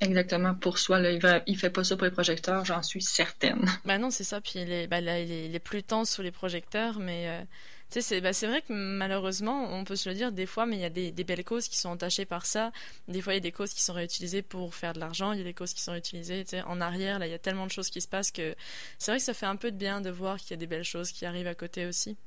Exactement, 0.00 0.54
pour 0.54 0.78
soi. 0.78 0.98
Là, 0.98 1.10
il, 1.10 1.20
va, 1.20 1.42
il 1.46 1.58
fait 1.58 1.70
pas 1.70 1.82
ça 1.82 1.96
pour 1.96 2.04
les 2.04 2.10
projecteurs, 2.10 2.64
j'en 2.64 2.82
suis 2.82 3.02
certaine. 3.02 3.66
Bah 3.84 3.98
non, 3.98 4.10
c'est 4.10 4.24
ça. 4.24 4.40
Puis 4.40 4.54
il 4.56 4.70
est, 4.70 4.86
bah, 4.86 5.00
là, 5.00 5.20
il 5.20 5.54
est, 5.54 5.58
plus 5.58 5.82
temps 5.82 6.04
sous 6.04 6.22
les 6.22 6.30
projecteurs, 6.30 6.98
mais 6.98 7.28
euh, 7.28 7.42
c'est 7.88 8.20
bah, 8.20 8.32
vrai 8.32 8.62
que 8.62 8.72
malheureusement, 8.72 9.72
on 9.72 9.84
peut 9.84 9.96
se 9.96 10.08
le 10.08 10.14
dire 10.14 10.32
des 10.32 10.44
fois, 10.44 10.66
mais 10.66 10.76
il 10.76 10.82
y 10.82 10.84
a 10.84 10.90
des, 10.90 11.12
belles 11.24 11.44
causes 11.44 11.68
qui 11.68 11.78
sont 11.78 11.88
entachées 11.88 12.26
par 12.26 12.44
ça. 12.44 12.72
Des 13.08 13.22
fois, 13.22 13.32
il 13.32 13.36
y 13.36 13.38
a 13.38 13.40
des 13.40 13.52
causes 13.52 13.72
qui 13.72 13.82
sont 13.82 13.94
réutilisées 13.94 14.42
pour 14.42 14.74
faire 14.74 14.92
de 14.92 15.00
l'argent, 15.00 15.32
il 15.32 15.38
y 15.38 15.40
a 15.40 15.44
des 15.44 15.54
causes 15.54 15.72
qui 15.72 15.82
sont 15.82 15.98
sais, 16.02 16.62
en 16.62 16.80
arrière. 16.80 17.18
Là, 17.18 17.26
il 17.26 17.30
y 17.30 17.34
a 17.34 17.38
tellement 17.38 17.66
de 17.66 17.72
choses 17.72 17.88
qui 17.88 18.00
se 18.00 18.08
passent 18.08 18.32
que 18.32 18.54
c'est 18.98 19.12
vrai 19.12 19.18
que 19.18 19.24
ça 19.24 19.34
fait 19.34 19.46
un 19.46 19.56
peu 19.56 19.70
de 19.70 19.76
bien 19.76 20.02
de 20.02 20.10
voir 20.10 20.38
qu'il 20.38 20.50
y 20.50 20.54
a 20.54 20.58
des 20.58 20.66
belles 20.66 20.84
choses 20.84 21.10
qui 21.10 21.24
arrivent 21.24 21.46
à 21.46 21.54
côté 21.54 21.86
aussi. 21.86 22.18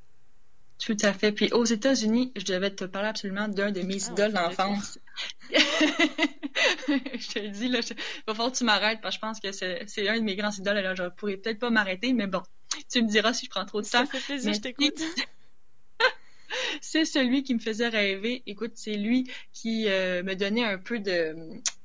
Tout 0.80 0.98
à 1.02 1.14
fait. 1.14 1.32
Puis 1.34 1.52
aux 1.52 1.66
États-Unis, 1.66 2.32
je 2.36 2.46
devais 2.46 2.72
te 2.72 2.86
parler 2.86 3.10
absolument 3.10 3.50
d'un 3.50 3.72
de 3.72 3.82
mes 3.82 3.98
ah, 4.08 4.12
idoles 4.12 4.34
d'enfance. 4.34 4.98
je 5.52 7.34
te 7.34 7.40
le 7.40 7.50
dis, 7.50 7.68
là, 7.68 7.80
il 7.82 7.96
va 8.28 8.34
falloir 8.34 8.52
que 8.52 8.58
tu 8.58 8.64
m'arrêtes 8.64 9.02
parce 9.02 9.18
que 9.18 9.20
je 9.20 9.28
pense 9.28 9.40
que 9.40 9.52
c'est 9.52 10.08
un 10.08 10.18
de 10.18 10.24
mes 10.24 10.36
grands 10.36 10.52
idoles. 10.52 10.78
Alors, 10.78 10.96
je 10.96 11.04
pourrais 11.10 11.38
peut-être 11.38 11.60
pas 11.60 11.70
m'arrêter, 11.70 12.14
mais 12.14 12.28
bon, 12.28 12.42
tu 12.90 13.02
me 13.02 13.10
diras 13.10 13.34
si 13.34 13.46
je 13.46 13.50
prends 13.50 13.66
trop 13.66 13.82
de 13.82 13.88
temps. 13.88 14.06
Ça 14.06 14.06
fait 14.06 14.22
plaisir, 14.22 14.54
je 14.54 14.60
t'écoute. 14.60 15.00
c'est 16.82 17.06
celui 17.06 17.44
qui 17.44 17.54
me 17.54 17.60
faisait 17.60 17.90
rêver. 17.90 18.42
Écoute, 18.46 18.72
c'est 18.76 18.96
lui 18.96 19.30
qui 19.52 19.88
euh, 19.88 20.24
me 20.24 20.36
donnait 20.36 20.64
un 20.64 20.78
peu 20.78 21.00
de 21.00 21.36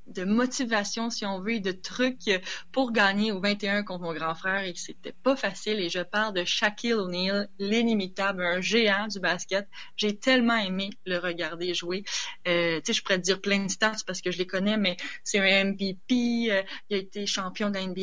de 0.07 0.25
motivation, 0.25 1.11
si 1.11 1.25
on 1.25 1.41
veut, 1.41 1.61
de 1.61 1.73
trucs 1.73 2.31
pour 2.73 2.93
gagner 2.93 3.33
au 3.33 3.41
21 3.41 3.83
contre 3.83 4.03
mon 4.03 4.13
grand 4.13 4.35
frère 4.35 4.65
et 4.65 4.73
que 4.73 4.79
c'était 4.79 5.13
pas 5.13 5.37
facile. 5.37 5.81
Et 5.81 5.89
je 5.89 6.01
parle 6.01 6.35
de 6.35 6.45
Shaquille 6.45 6.95
O'Neal, 6.95 7.49
l'inimitable, 7.59 8.45
un 8.45 8.61
géant 8.61 9.09
du 9.09 9.21
basket. 9.21 9.69
J'ai 9.97 10.17
tellement 10.17 10.57
aimé 10.57 10.91
le 11.07 11.19
regarder 11.19 11.75
jouer. 11.75 12.05
Euh, 12.47 12.81
tu 12.81 12.87
sais, 12.87 12.93
je 12.93 13.03
pourrais 13.03 13.19
te 13.19 13.23
dire 13.23 13.41
plein 13.41 13.65
de 13.65 13.71
stats 13.71 14.03
parce 14.07 14.21
que 14.21 14.31
je 14.31 14.39
les 14.39 14.47
connais, 14.47 14.77
mais 14.77 14.97
c'est 15.23 15.39
un 15.39 15.65
MVP. 15.65 16.51
Euh, 16.51 16.63
il 16.91 16.97
a 16.97 16.99
été 16.99 17.27
champion 17.27 17.71
de 17.71 17.75
la 17.75 17.87
NBA 17.87 18.03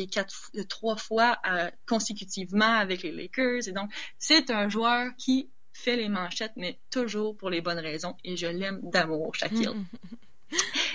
euh, 0.56 0.64
trois 0.68 0.96
fois 0.96 1.38
euh, 1.48 1.70
consécutivement 1.86 2.76
avec 2.78 3.02
les 3.02 3.12
Lakers. 3.12 3.68
Et 3.68 3.72
donc, 3.72 3.90
c'est 4.18 4.50
un 4.50 4.68
joueur 4.68 5.10
qui 5.16 5.50
fait 5.72 5.96
les 5.96 6.08
manchettes, 6.08 6.52
mais 6.56 6.78
toujours 6.90 7.36
pour 7.36 7.50
les 7.50 7.60
bonnes 7.60 7.78
raisons. 7.78 8.16
Et 8.24 8.36
je 8.36 8.46
l'aime 8.46 8.80
d'amour, 8.82 9.34
Shaquille. 9.34 9.68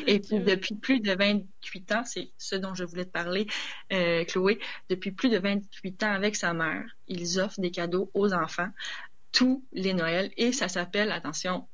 Et 0.06 0.20
puis, 0.20 0.40
depuis 0.40 0.76
plus 0.76 1.00
de 1.00 1.14
28 1.14 1.92
ans, 1.94 2.04
c'est 2.06 2.30
ce 2.38 2.56
dont 2.56 2.74
je 2.76 2.84
voulais 2.84 3.06
te 3.06 3.12
parler, 3.12 3.48
euh, 3.92 4.24
Chloé, 4.26 4.60
depuis 4.90 5.12
plus 5.12 5.30
de 5.30 5.40
28 5.40 6.04
ans 6.04 6.14
avec 6.14 6.36
sa 6.36 6.54
mère, 6.54 6.86
ils 7.08 7.40
offrent 7.40 7.60
des 7.60 7.72
cadeaux 7.72 8.12
aux 8.14 8.34
enfants 8.34 8.70
tous 9.32 9.64
les 9.72 9.94
Noëls 9.94 10.32
et 10.38 10.52
ça 10.52 10.68
s'appelle, 10.68 11.12
attention, 11.12 11.68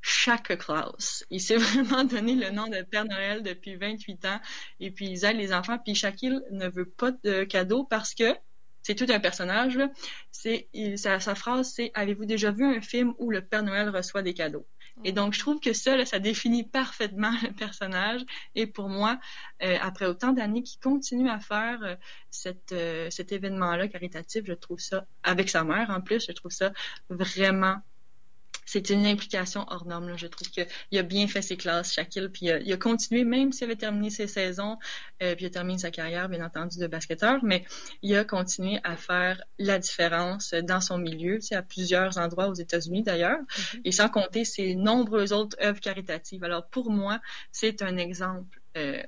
chaque 0.00 0.56
Claus. 0.58 1.24
Il 1.30 1.40
s'est 1.40 1.56
vraiment 1.58 2.04
donné 2.04 2.34
le 2.34 2.50
nom 2.50 2.68
de 2.68 2.82
Père 2.82 3.04
Noël 3.04 3.42
depuis 3.42 3.76
28 3.76 4.24
ans 4.24 4.40
et 4.80 4.90
puis 4.90 5.08
ils 5.08 5.24
aident 5.24 5.36
les 5.36 5.52
enfants. 5.52 5.78
Puis 5.78 5.94
Shaquille 5.94 6.40
ne 6.50 6.68
veut 6.68 6.88
pas 6.88 7.12
de 7.24 7.44
cadeaux 7.44 7.84
parce 7.84 8.14
que 8.14 8.34
c'est 8.82 8.94
tout 8.94 9.06
un 9.10 9.20
personnage. 9.20 9.78
C'est 10.30 10.68
sa, 10.96 11.20
sa 11.20 11.34
phrase, 11.34 11.72
c'est 11.74 11.90
Avez-vous 11.94 12.24
déjà 12.24 12.50
vu 12.50 12.64
un 12.64 12.80
film 12.80 13.12
où 13.18 13.30
le 13.30 13.42
Père 13.42 13.62
Noël 13.62 13.90
reçoit 13.90 14.22
des 14.22 14.34
cadeaux 14.34 14.66
et 15.04 15.12
donc, 15.12 15.34
je 15.34 15.38
trouve 15.38 15.60
que 15.60 15.72
ça, 15.72 16.04
ça 16.04 16.18
définit 16.18 16.64
parfaitement 16.64 17.32
le 17.42 17.52
personnage. 17.52 18.22
Et 18.54 18.66
pour 18.66 18.88
moi, 18.88 19.18
euh, 19.62 19.76
après 19.80 20.06
autant 20.06 20.32
d'années 20.32 20.62
qu'il 20.62 20.80
continue 20.80 21.28
à 21.28 21.40
faire 21.40 21.78
euh, 21.82 22.52
euh, 22.72 23.10
cet 23.10 23.32
événement-là 23.32 23.88
caritatif, 23.88 24.44
je 24.46 24.52
trouve 24.52 24.78
ça, 24.78 25.06
avec 25.22 25.48
sa 25.48 25.64
mère 25.64 25.90
en 25.90 26.00
plus, 26.00 26.26
je 26.26 26.32
trouve 26.32 26.52
ça 26.52 26.72
vraiment 27.08 27.76
c'est 28.70 28.90
une 28.90 29.04
implication 29.04 29.64
hors 29.68 29.84
norme. 29.84 30.16
Je 30.16 30.28
trouve 30.28 30.48
qu'il 30.48 30.98
a 30.98 31.02
bien 31.02 31.26
fait 31.26 31.42
ses 31.42 31.56
classes, 31.56 31.92
Shaquille, 31.92 32.28
puis 32.28 32.46
il 32.46 32.72
a, 32.72 32.76
continué, 32.76 33.24
même 33.24 33.50
s'il 33.50 33.64
avait 33.64 33.74
terminé 33.74 34.10
ses 34.10 34.28
saisons, 34.28 34.78
euh, 35.24 35.34
puis 35.34 35.44
il 35.44 35.48
a 35.48 35.50
terminé 35.50 35.78
sa 35.78 35.90
carrière, 35.90 36.28
bien 36.28 36.44
entendu, 36.44 36.78
de 36.78 36.86
basketteur, 36.86 37.40
mais 37.42 37.64
il 38.02 38.16
a 38.16 38.24
continué 38.24 38.78
à 38.84 38.96
faire 38.96 39.42
la 39.58 39.80
différence 39.80 40.54
dans 40.54 40.80
son 40.80 40.98
milieu, 40.98 41.40
c'est 41.40 41.56
à 41.56 41.62
plusieurs 41.62 42.18
endroits 42.18 42.46
aux 42.46 42.54
États-Unis 42.54 43.02
d'ailleurs, 43.02 43.40
mm-hmm. 43.40 43.80
et 43.86 43.90
sans 43.90 44.08
compter 44.08 44.44
ses 44.44 44.76
nombreuses 44.76 45.32
autres 45.32 45.56
œuvres 45.60 45.80
caritatives. 45.80 46.44
Alors 46.44 46.68
pour 46.68 46.90
moi, 46.90 47.18
c'est 47.50 47.82
un 47.82 47.96
exemple 47.96 48.60
euh, 48.76 49.02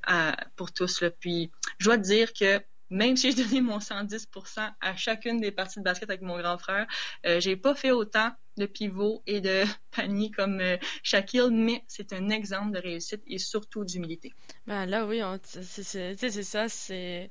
pour 0.56 0.72
tous. 0.72 1.02
Là. 1.02 1.10
Puis 1.10 1.52
je 1.78 1.84
dois 1.84 1.98
dire 1.98 2.32
que 2.32 2.60
même 2.90 3.16
si 3.16 3.32
j'ai 3.32 3.44
donné 3.44 3.60
mon 3.60 3.78
110% 3.78 4.70
à 4.80 4.96
chacune 4.96 5.40
des 5.40 5.52
parties 5.52 5.78
de 5.78 5.84
basket 5.84 6.10
avec 6.10 6.20
mon 6.20 6.36
grand 6.36 6.58
frère, 6.58 6.86
euh, 7.26 7.40
j'ai 7.40 7.56
pas 7.56 7.74
fait 7.74 7.92
autant 7.92 8.32
de 8.56 8.66
pivots 8.66 9.22
et 9.26 9.40
de 9.40 9.64
paniers 9.96 10.30
comme 10.30 10.60
euh, 10.60 10.76
Shaquille, 11.02 11.50
mais 11.50 11.84
c'est 11.88 12.12
un 12.12 12.28
exemple 12.30 12.72
de 12.72 12.78
réussite 12.78 13.22
et 13.26 13.38
surtout 13.38 13.84
d'humilité. 13.84 14.32
Ben 14.66 14.86
là, 14.86 15.06
oui, 15.06 15.20
c'est 15.42 16.42
ça, 16.42 16.68
c'est 16.68 17.30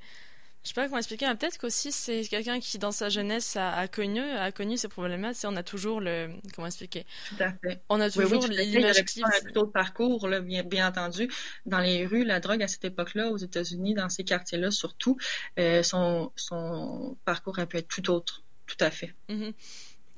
je 0.64 0.70
sais 0.70 0.74
pas 0.76 0.86
comment 0.86 1.00
expliquer, 1.00 1.26
mais 1.28 1.36
peut-être 1.36 1.58
qu'aussi 1.58 1.92
c'est 1.92 2.22
quelqu'un 2.26 2.60
qui 2.60 2.78
dans 2.78 2.92
sa 2.92 3.10
jeunesse 3.10 3.56
a, 3.56 3.88
connu 3.88 4.22
a 4.22 4.52
connu 4.52 4.78
ces 4.78 4.90
problèmes-là. 4.90 5.32
On 5.46 5.56
a 5.56 5.64
toujours 5.64 6.00
le 6.00 6.30
comment 6.54 6.68
expliquer. 6.68 7.08
Tout 7.30 7.44
à 7.44 7.52
fait. 7.52 7.82
On 7.90 8.00
a 8.00 8.12
toujours 8.12 8.44
oui, 8.44 8.66
l'image 8.66 9.04
qui. 9.06 9.24
Un 9.24 9.30
plutôt 9.44 9.66
de 9.66 9.72
parcours, 9.72 10.28
là, 10.28 10.40
bien, 10.40 10.62
bien, 10.62 10.88
entendu, 10.88 11.32
dans 11.66 11.80
les 11.80 12.06
rues, 12.06 12.24
la 12.24 12.40
drogue 12.40 12.62
à 12.62 12.68
cette 12.68 12.86
époque-là, 12.86 13.32
aux 13.32 13.38
États-Unis, 13.38 13.96
dans 13.96 14.10
ces 14.10 14.24
quartiers-là 14.24 14.70
surtout, 14.70 15.18
euh, 15.58 15.82
son 15.82 16.32
son 16.36 17.18
parcours 17.26 17.58
a 17.58 17.66
pu 17.66 17.78
être 17.78 17.88
tout 17.88 18.12
autre. 18.12 18.44
Tout 18.68 18.78
à 18.86 18.92
fait. 18.92 19.16
Mm-hmm. 19.30 19.54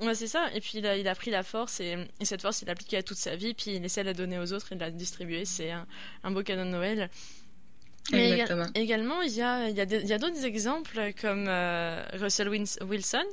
Ouais, 0.04 0.16
c'est 0.16 0.28
ça. 0.28 0.50
Et 0.54 0.60
puis 0.60 0.80
il 0.80 0.86
a, 0.86 0.98
il 0.98 1.08
a 1.08 1.16
pris 1.16 1.32
la 1.32 1.44
force 1.44 1.80
et, 1.80 1.98
et 2.20 2.26
cette 2.26 2.42
force 2.42 2.62
il 2.62 2.66
l'a 2.66 2.74
appliquée 2.74 2.98
à 2.98 3.04
toute 3.04 3.18
sa 3.18 3.36
vie. 3.36 3.54
Puis 3.54 3.76
il 3.76 3.86
essaie 3.86 4.02
de 4.02 4.08
la 4.08 4.14
donner 4.14 4.40
aux 4.40 4.52
autres 4.54 4.72
et 4.74 4.76
de 4.76 4.82
la 4.82 4.92
distribuer. 4.92 5.46
C'est 5.46 5.72
un, 5.72 5.88
un 6.24 6.32
beau 6.32 6.44
cadeau 6.44 6.64
de 6.64 6.70
Noël. 6.70 7.10
Mais 8.12 8.46
également, 8.76 9.22
il 9.22 9.34
y 9.34 9.42
a, 9.42 9.70
il 9.70 9.76
y 9.78 9.82
a, 9.82 10.16
a 10.16 10.18
d'autres 10.18 10.44
exemples 10.46 11.14
comme 11.20 11.46
euh, 11.48 12.04
Russell 12.14 12.50
Wilson. 12.50 13.24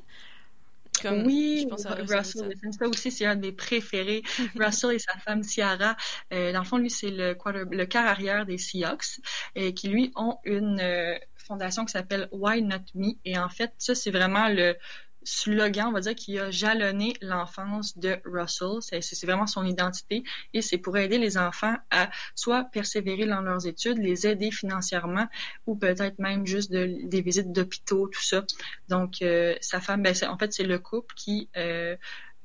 Comme, 1.03 1.25
oui, 1.25 1.62
je 1.62 1.69
pense 1.69 1.87
à 1.87 1.95
Russell, 1.95 2.47
Wilson. 2.49 2.73
Ça 2.73 2.89
aussi, 2.89 3.11
c'est 3.11 3.25
un 3.25 3.35
de 3.35 3.41
mes 3.41 3.53
préférés. 3.53 4.23
Russell 4.57 4.93
et 4.93 4.99
sa 4.99 5.17
femme 5.19 5.43
Ciara. 5.43 5.97
Euh, 6.33 6.53
dans 6.53 6.61
le 6.61 6.65
fond, 6.65 6.77
lui, 6.79 6.91
c'est 6.91 7.11
le, 7.11 7.37
le 7.71 7.87
quart 7.87 8.07
arrière 8.07 8.45
des 8.45 8.59
Seahawks, 8.59 9.21
et 9.55 9.73
qui, 9.73 9.89
lui, 9.89 10.12
ont 10.15 10.39
une 10.45 10.79
euh, 10.81 11.19
fondation 11.37 11.85
qui 11.85 11.93
s'appelle 11.93 12.29
Why 12.33 12.62
Not 12.62 12.85
Me. 12.95 13.12
Et 13.25 13.39
en 13.39 13.49
fait, 13.49 13.73
ça, 13.79 13.95
c'est 13.95 14.11
vraiment 14.11 14.49
le, 14.49 14.77
slogan, 15.23 15.89
on 15.89 15.93
va 15.93 16.00
dire, 16.00 16.15
qui 16.15 16.39
a 16.39 16.50
jalonné 16.50 17.15
l'enfance 17.21 17.99
de 17.99 18.19
Russell. 18.25 18.79
C'est 18.81 19.27
vraiment 19.27 19.47
son 19.47 19.65
identité 19.65 20.23
et 20.55 20.62
c'est 20.62 20.79
pour 20.79 20.97
aider 20.97 21.19
les 21.19 21.39
enfants 21.39 21.77
à 21.91 22.11
soit 22.35 22.65
persévérer 22.65 23.27
dans 23.27 23.41
leurs 23.41 23.67
études, 23.67 23.99
les 23.99 24.27
aider 24.27 24.50
financièrement 24.50 25.27
ou 25.67 25.77
peut-être 25.77 26.19
même 26.19 26.47
juste 26.47 26.71
de, 26.71 26.99
des 27.05 27.23
visites 27.23 27.53
d'hôpitaux, 27.53 28.09
tout 28.09 28.23
ça. 28.23 28.45
Donc, 28.89 29.23
euh, 29.23 29.55
sa 29.61 29.81
femme, 29.81 30.03
ben, 30.03 30.15
en 30.29 30.39
fait, 30.39 30.53
c'est 30.53 30.65
le 30.65 30.79
couple 30.79 31.15
qui 31.15 31.49
euh, 31.57 31.97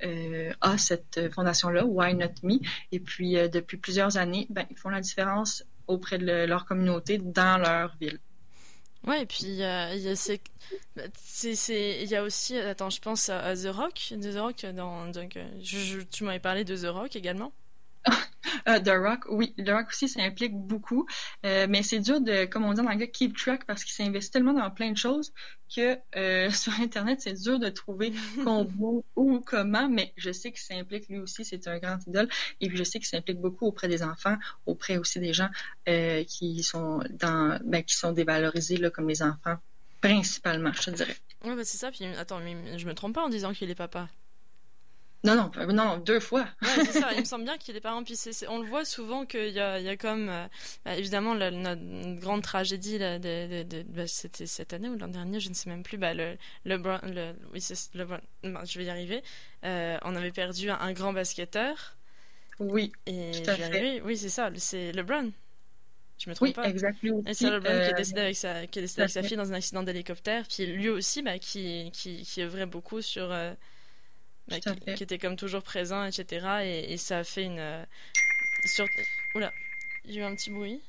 euh, 0.03 0.51
a 0.62 0.77
cette 0.77 1.34
fondation-là, 1.34 1.86
Why 1.86 2.15
Not 2.15 2.34
Me. 2.44 2.60
Et 2.91 3.00
puis, 3.00 3.34
depuis 3.50 3.77
plusieurs 3.77 4.17
années, 4.17 4.48
ben, 4.50 4.65
ils 4.70 4.77
font 4.77 4.89
la 4.89 5.01
différence 5.01 5.63
auprès 5.88 6.17
de 6.17 6.46
leur 6.46 6.65
communauté 6.65 7.17
dans 7.17 7.58
leur 7.58 7.96
ville. 7.98 8.20
Ouais, 9.07 9.21
et 9.21 9.25
puis 9.25 9.43
il 9.43 9.53
y 9.55 9.63
a, 9.63 9.93
il 9.93 10.01
y 10.01 10.07
a 12.15 12.24
aussi, 12.24 12.57
attends, 12.57 12.89
je 12.89 13.00
pense 13.00 13.29
à, 13.29 13.55
The 13.55 13.67
Rock, 13.67 14.13
The 14.19 14.35
Rock 14.35 14.65
dans, 14.74 15.07
donc, 15.07 15.38
euh, 15.38 15.47
je, 15.62 16.00
tu 16.01 16.24
m'avais 16.24 16.39
parlé 16.39 16.63
de 16.63 16.75
The 16.75 16.88
Rock 16.88 17.15
également. 17.15 17.53
Euh, 18.67 18.79
The 18.79 18.89
Rock, 18.89 19.25
oui, 19.29 19.53
The 19.63 19.69
Rock 19.69 19.88
aussi, 19.89 20.10
ça 20.10 20.22
implique 20.22 20.53
beaucoup, 20.53 21.05
euh, 21.45 21.67
mais 21.69 21.84
c'est 21.84 22.00
dur 22.00 22.19
de, 22.19 22.45
comme 22.45 22.65
on 22.65 22.74
dit 22.74 22.81
en 22.81 22.86
anglais, 22.86 23.10
keep 23.10 23.38
track 23.38 23.65
parce 23.65 23.84
qu'il 23.84 23.93
s'investit 23.93 24.31
tellement 24.31 24.53
dans 24.53 24.69
plein 24.72 24.91
de 24.91 24.98
choses 24.98 25.34
que 25.74 25.98
euh, 26.15 26.50
sur 26.51 26.74
Internet, 26.79 27.22
c'est 27.22 27.34
dur 27.34 27.60
de 27.60 27.69
trouver 27.69 28.13
combien 28.43 29.01
ou 29.15 29.39
comment, 29.45 29.88
mais 29.89 30.13
je 30.17 30.31
sais 30.31 30.51
que 30.51 30.60
ça 30.60 30.74
implique 30.75 31.07
lui 31.10 31.19
aussi, 31.19 31.45
c'est 31.45 31.67
un 31.67 31.77
grand 31.77 32.00
idole, 32.07 32.27
et 32.60 32.67
puis 32.67 32.77
je 32.77 32.84
sais 32.84 33.00
que 33.00 33.07
ça 33.07 33.17
implique 33.17 33.39
beaucoup 33.39 33.67
auprès 33.67 33.88
des 33.88 34.01
enfants, 34.01 34.38
auprès 34.65 34.98
aussi 34.98 35.19
des 35.19 35.34
gens 35.34 35.50
qui 36.27 36.63
sont 36.63 37.03
dans, 37.12 37.60
ben, 37.63 37.84
qui 37.84 37.95
sont 37.95 38.12
dévalorisés 38.12 38.77
là, 38.77 38.89
comme 38.89 39.07
les 39.07 39.22
enfants, 39.22 39.57
principalement, 40.01 40.72
je 40.74 40.81
te 40.81 40.89
dirais. 40.91 41.15
Oui, 41.43 41.55
bah 41.55 41.63
c'est 41.63 41.77
ça, 41.77 41.91
puis 41.91 42.05
attends, 42.05 42.39
mais 42.39 42.77
je 42.77 42.88
me 42.88 42.93
trompe 42.93 43.13
pas 43.15 43.24
en 43.24 43.29
disant 43.29 43.53
qu'il 43.53 43.69
est 43.69 43.75
papa. 43.75 44.10
Non, 45.25 45.36
non, 45.36 45.51
euh, 45.58 45.65
non, 45.72 45.98
deux 45.98 46.20
fois. 46.20 46.48
ouais, 46.62 46.86
c'est 46.86 47.00
ça. 47.00 47.13
Il 47.13 47.20
me 47.20 47.25
semble 47.25 47.46
bien 47.46 47.58
qu'il 47.58 47.75
est 47.75 47.82
parents. 47.82 48.03
Puis 48.03 48.17
on 48.48 48.60
le 48.60 48.67
voit 48.67 48.86
souvent 48.86 49.25
qu'il 49.25 49.50
y 49.50 49.60
a, 49.60 49.79
il 49.79 49.86
y 49.86 49.89
a 49.89 49.98
comme, 49.98 50.29
euh, 50.29 50.48
bah, 50.86 50.96
évidemment, 50.96 51.34
la, 51.34 51.51
notre 51.51 52.20
grande 52.20 52.44
tragédie 52.44 52.98
là, 52.98 53.17
de, 53.17 53.63
de, 53.63 53.84
bah, 53.84 54.08
c'était 54.08 54.46
cette 54.46 54.74
année 54.74 54.89
ou 54.89 54.98
l'an 54.98 55.08
dernier, 55.08 55.39
je 55.39 55.50
ne 55.50 55.55
sais 55.55 55.70
même 55.70 55.84
plus. 55.84 55.98
Bah, 55.98 56.13
le, 56.13 56.38
le, 56.63 56.77
le 56.77 57.34
oui, 57.53 57.60
le, 57.96 58.05
bah, 58.05 58.22
je 58.65 58.77
vais 58.77 58.86
y 58.86 58.89
arriver. 58.89 59.24
Euh, 59.65 59.98
on 60.03 60.15
avait 60.15 60.32
perdu 60.32 60.70
un, 60.70 60.94
grand 60.94 61.13
basketteur. 61.13 61.98
Oui. 62.60 62.91
Et 63.05 63.32
tout 63.32 63.50
à 63.50 63.55
fait. 63.55 64.01
oui, 64.01 64.17
c'est 64.17 64.29
ça. 64.29 64.50
C'est 64.55 64.91
LeBron. 64.91 65.32
Je 66.17 66.29
me 66.29 66.36
trompe 66.36 66.48
oui, 66.48 66.53
pas. 66.53 66.70
Exactement. 66.70 67.22
Et 67.27 67.34
c'est 67.34 67.50
LeBron 67.50 67.70
qui 67.70 67.89
est 67.89 67.94
décédé 67.94 68.22
avec 68.22 68.36
sa, 68.36 68.67
qui 68.67 68.79
est 68.79 68.84
décédé 68.84 69.01
avec 69.01 69.12
sa 69.12 69.24
fille 69.24 69.36
dans 69.38 69.51
un 69.51 69.55
accident 69.55 69.84
d'hélicoptère. 69.84 70.46
Puis 70.48 70.65
lui 70.67 70.89
aussi, 70.89 71.24
bah, 71.24 71.39
qui, 71.39 71.89
qui, 71.91 72.22
qui 72.22 72.41
œuvrait 72.41 72.67
beaucoup 72.67 73.01
sur 73.01 73.34
bah, 74.47 74.57
qui, 74.59 75.03
était 75.03 75.17
comme 75.17 75.35
toujours 75.35 75.63
présent, 75.63 76.05
etc. 76.05 76.85
Et, 76.89 76.97
ça 76.97 77.19
a 77.19 77.23
fait 77.23 77.43
une. 77.43 77.59
Euh, 77.59 77.83
sur... 78.65 78.85
Oula, 79.33 79.51
il 80.05 80.13
y 80.13 80.17
a 80.17 80.21
eu 80.21 80.23
un 80.23 80.35
petit 80.35 80.51
bruit. 80.51 80.81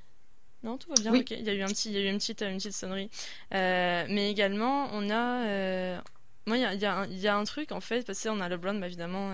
Non, 0.62 0.78
tout 0.78 0.88
va 0.88 0.94
bien. 1.00 1.22
Il 1.30 1.44
y 1.44 1.50
a 1.50 1.54
eu 1.54 1.62
un 1.62 1.68
petit, 1.68 1.90
il 1.90 1.94
y 1.94 1.98
a 1.98 2.00
eu 2.00 2.10
une 2.10 2.18
petite, 2.18 2.42
une 2.42 2.56
petite 2.56 2.72
sonnerie. 2.72 3.10
Euh, 3.54 4.06
mais 4.08 4.30
également, 4.30 4.88
on 4.92 5.10
a. 5.10 5.46
Euh, 5.46 6.00
moi, 6.46 6.56
il 6.56 6.62
y 6.62 6.64
a, 6.64 6.74
y, 6.74 6.84
a 6.84 7.06
y 7.06 7.28
a, 7.28 7.36
un 7.36 7.44
truc 7.44 7.72
en 7.72 7.80
fait, 7.80 8.06
parce 8.06 8.22
qu'on 8.22 8.40
a 8.40 8.48
LeBron, 8.48 8.74
bah, 8.74 8.86
évidemment 8.86 9.32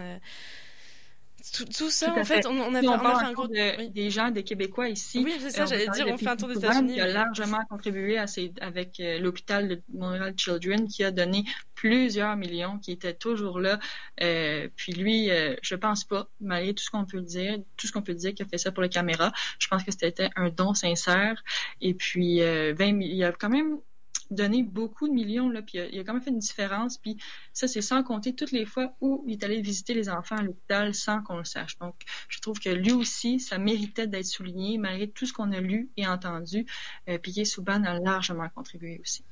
tout, 1.52 1.90
ça, 1.90 2.14
en 2.14 2.24
fait, 2.24 2.46
on, 2.46 2.50
on, 2.52 2.74
a, 2.74 2.80
fait, 2.80 2.88
on 2.88 2.92
a 2.92 3.18
fait 3.18 3.26
un 3.26 3.32
gros. 3.32 3.48
Des 3.48 4.10
gens, 4.10 4.30
des 4.30 4.44
Québécois 4.44 4.88
ici. 4.88 5.22
Oui, 5.24 5.34
c'est 5.40 5.50
ça, 5.50 5.66
j'allais 5.66 5.88
dire, 5.88 6.06
on 6.08 6.18
fait 6.18 6.28
un 6.28 6.36
tour 6.36 6.48
des 6.48 6.58
États-Unis. 6.58 6.94
Qui 6.94 7.00
a 7.00 7.06
largement 7.06 7.64
contribué 7.68 8.18
à 8.18 8.26
ces, 8.26 8.52
avec 8.60 9.00
euh, 9.00 9.18
l'hôpital 9.18 9.68
de 9.68 9.82
Montréal 9.92 10.34
Children, 10.36 10.86
qui 10.88 11.04
a 11.04 11.10
donné 11.10 11.44
plusieurs 11.82 12.36
millions, 12.36 12.78
qui 12.78 12.92
était 12.92 13.12
toujours 13.12 13.58
là. 13.58 13.80
Euh, 14.22 14.68
puis 14.76 14.92
lui, 14.92 15.30
euh, 15.30 15.56
je 15.62 15.74
pense 15.74 16.04
pas, 16.04 16.28
malgré 16.40 16.74
tout 16.74 16.84
ce 16.84 16.90
qu'on 16.90 17.04
peut 17.04 17.20
dire, 17.20 17.58
tout 17.76 17.88
ce 17.88 17.92
qu'on 17.92 18.02
peut 18.02 18.14
dire 18.14 18.34
qu'il 18.34 18.46
a 18.46 18.48
fait 18.48 18.58
ça 18.58 18.70
pour 18.70 18.84
les 18.84 18.88
caméras, 18.88 19.32
je 19.58 19.66
pense 19.66 19.82
que 19.82 19.90
c'était 19.90 20.30
un 20.36 20.48
don 20.48 20.74
sincère. 20.74 21.42
Et 21.80 21.94
puis, 21.94 22.38
20 22.38 22.44
euh, 22.44 22.74
il 22.78 23.16
y 23.16 23.24
a 23.24 23.32
quand 23.32 23.48
même 23.48 23.78
donné 24.32 24.62
beaucoup 24.62 25.08
de 25.08 25.12
millions, 25.12 25.48
là, 25.48 25.62
puis 25.62 25.78
il 25.92 25.98
a, 25.98 26.04
quand 26.04 26.14
même 26.14 26.22
fait 26.22 26.30
une 26.30 26.38
différence. 26.38 26.98
Puis 26.98 27.16
ça, 27.52 27.68
c'est 27.68 27.82
sans 27.82 28.02
compter 28.02 28.34
toutes 28.34 28.52
les 28.52 28.66
fois 28.66 28.94
où 29.00 29.24
il 29.26 29.32
est 29.32 29.44
allé 29.44 29.60
visiter 29.60 29.94
les 29.94 30.08
enfants 30.08 30.36
à 30.36 30.42
l'hôpital 30.42 30.94
sans 30.94 31.22
qu'on 31.22 31.38
le 31.38 31.44
sache. 31.44 31.78
Donc, 31.78 31.94
je 32.28 32.40
trouve 32.40 32.58
que 32.58 32.70
lui 32.70 32.92
aussi, 32.92 33.40
ça 33.40 33.58
méritait 33.58 34.06
d'être 34.06 34.26
souligné, 34.26 34.78
malgré 34.78 35.08
tout 35.08 35.26
ce 35.26 35.32
qu'on 35.32 35.52
a 35.52 35.60
lu 35.60 35.90
et 35.96 36.06
entendu. 36.06 36.66
Euh, 37.08 37.18
puis 37.18 37.46
Souban 37.46 37.84
a 37.84 37.98
largement 37.98 38.48
contribué 38.48 39.00
aussi. 39.02 39.24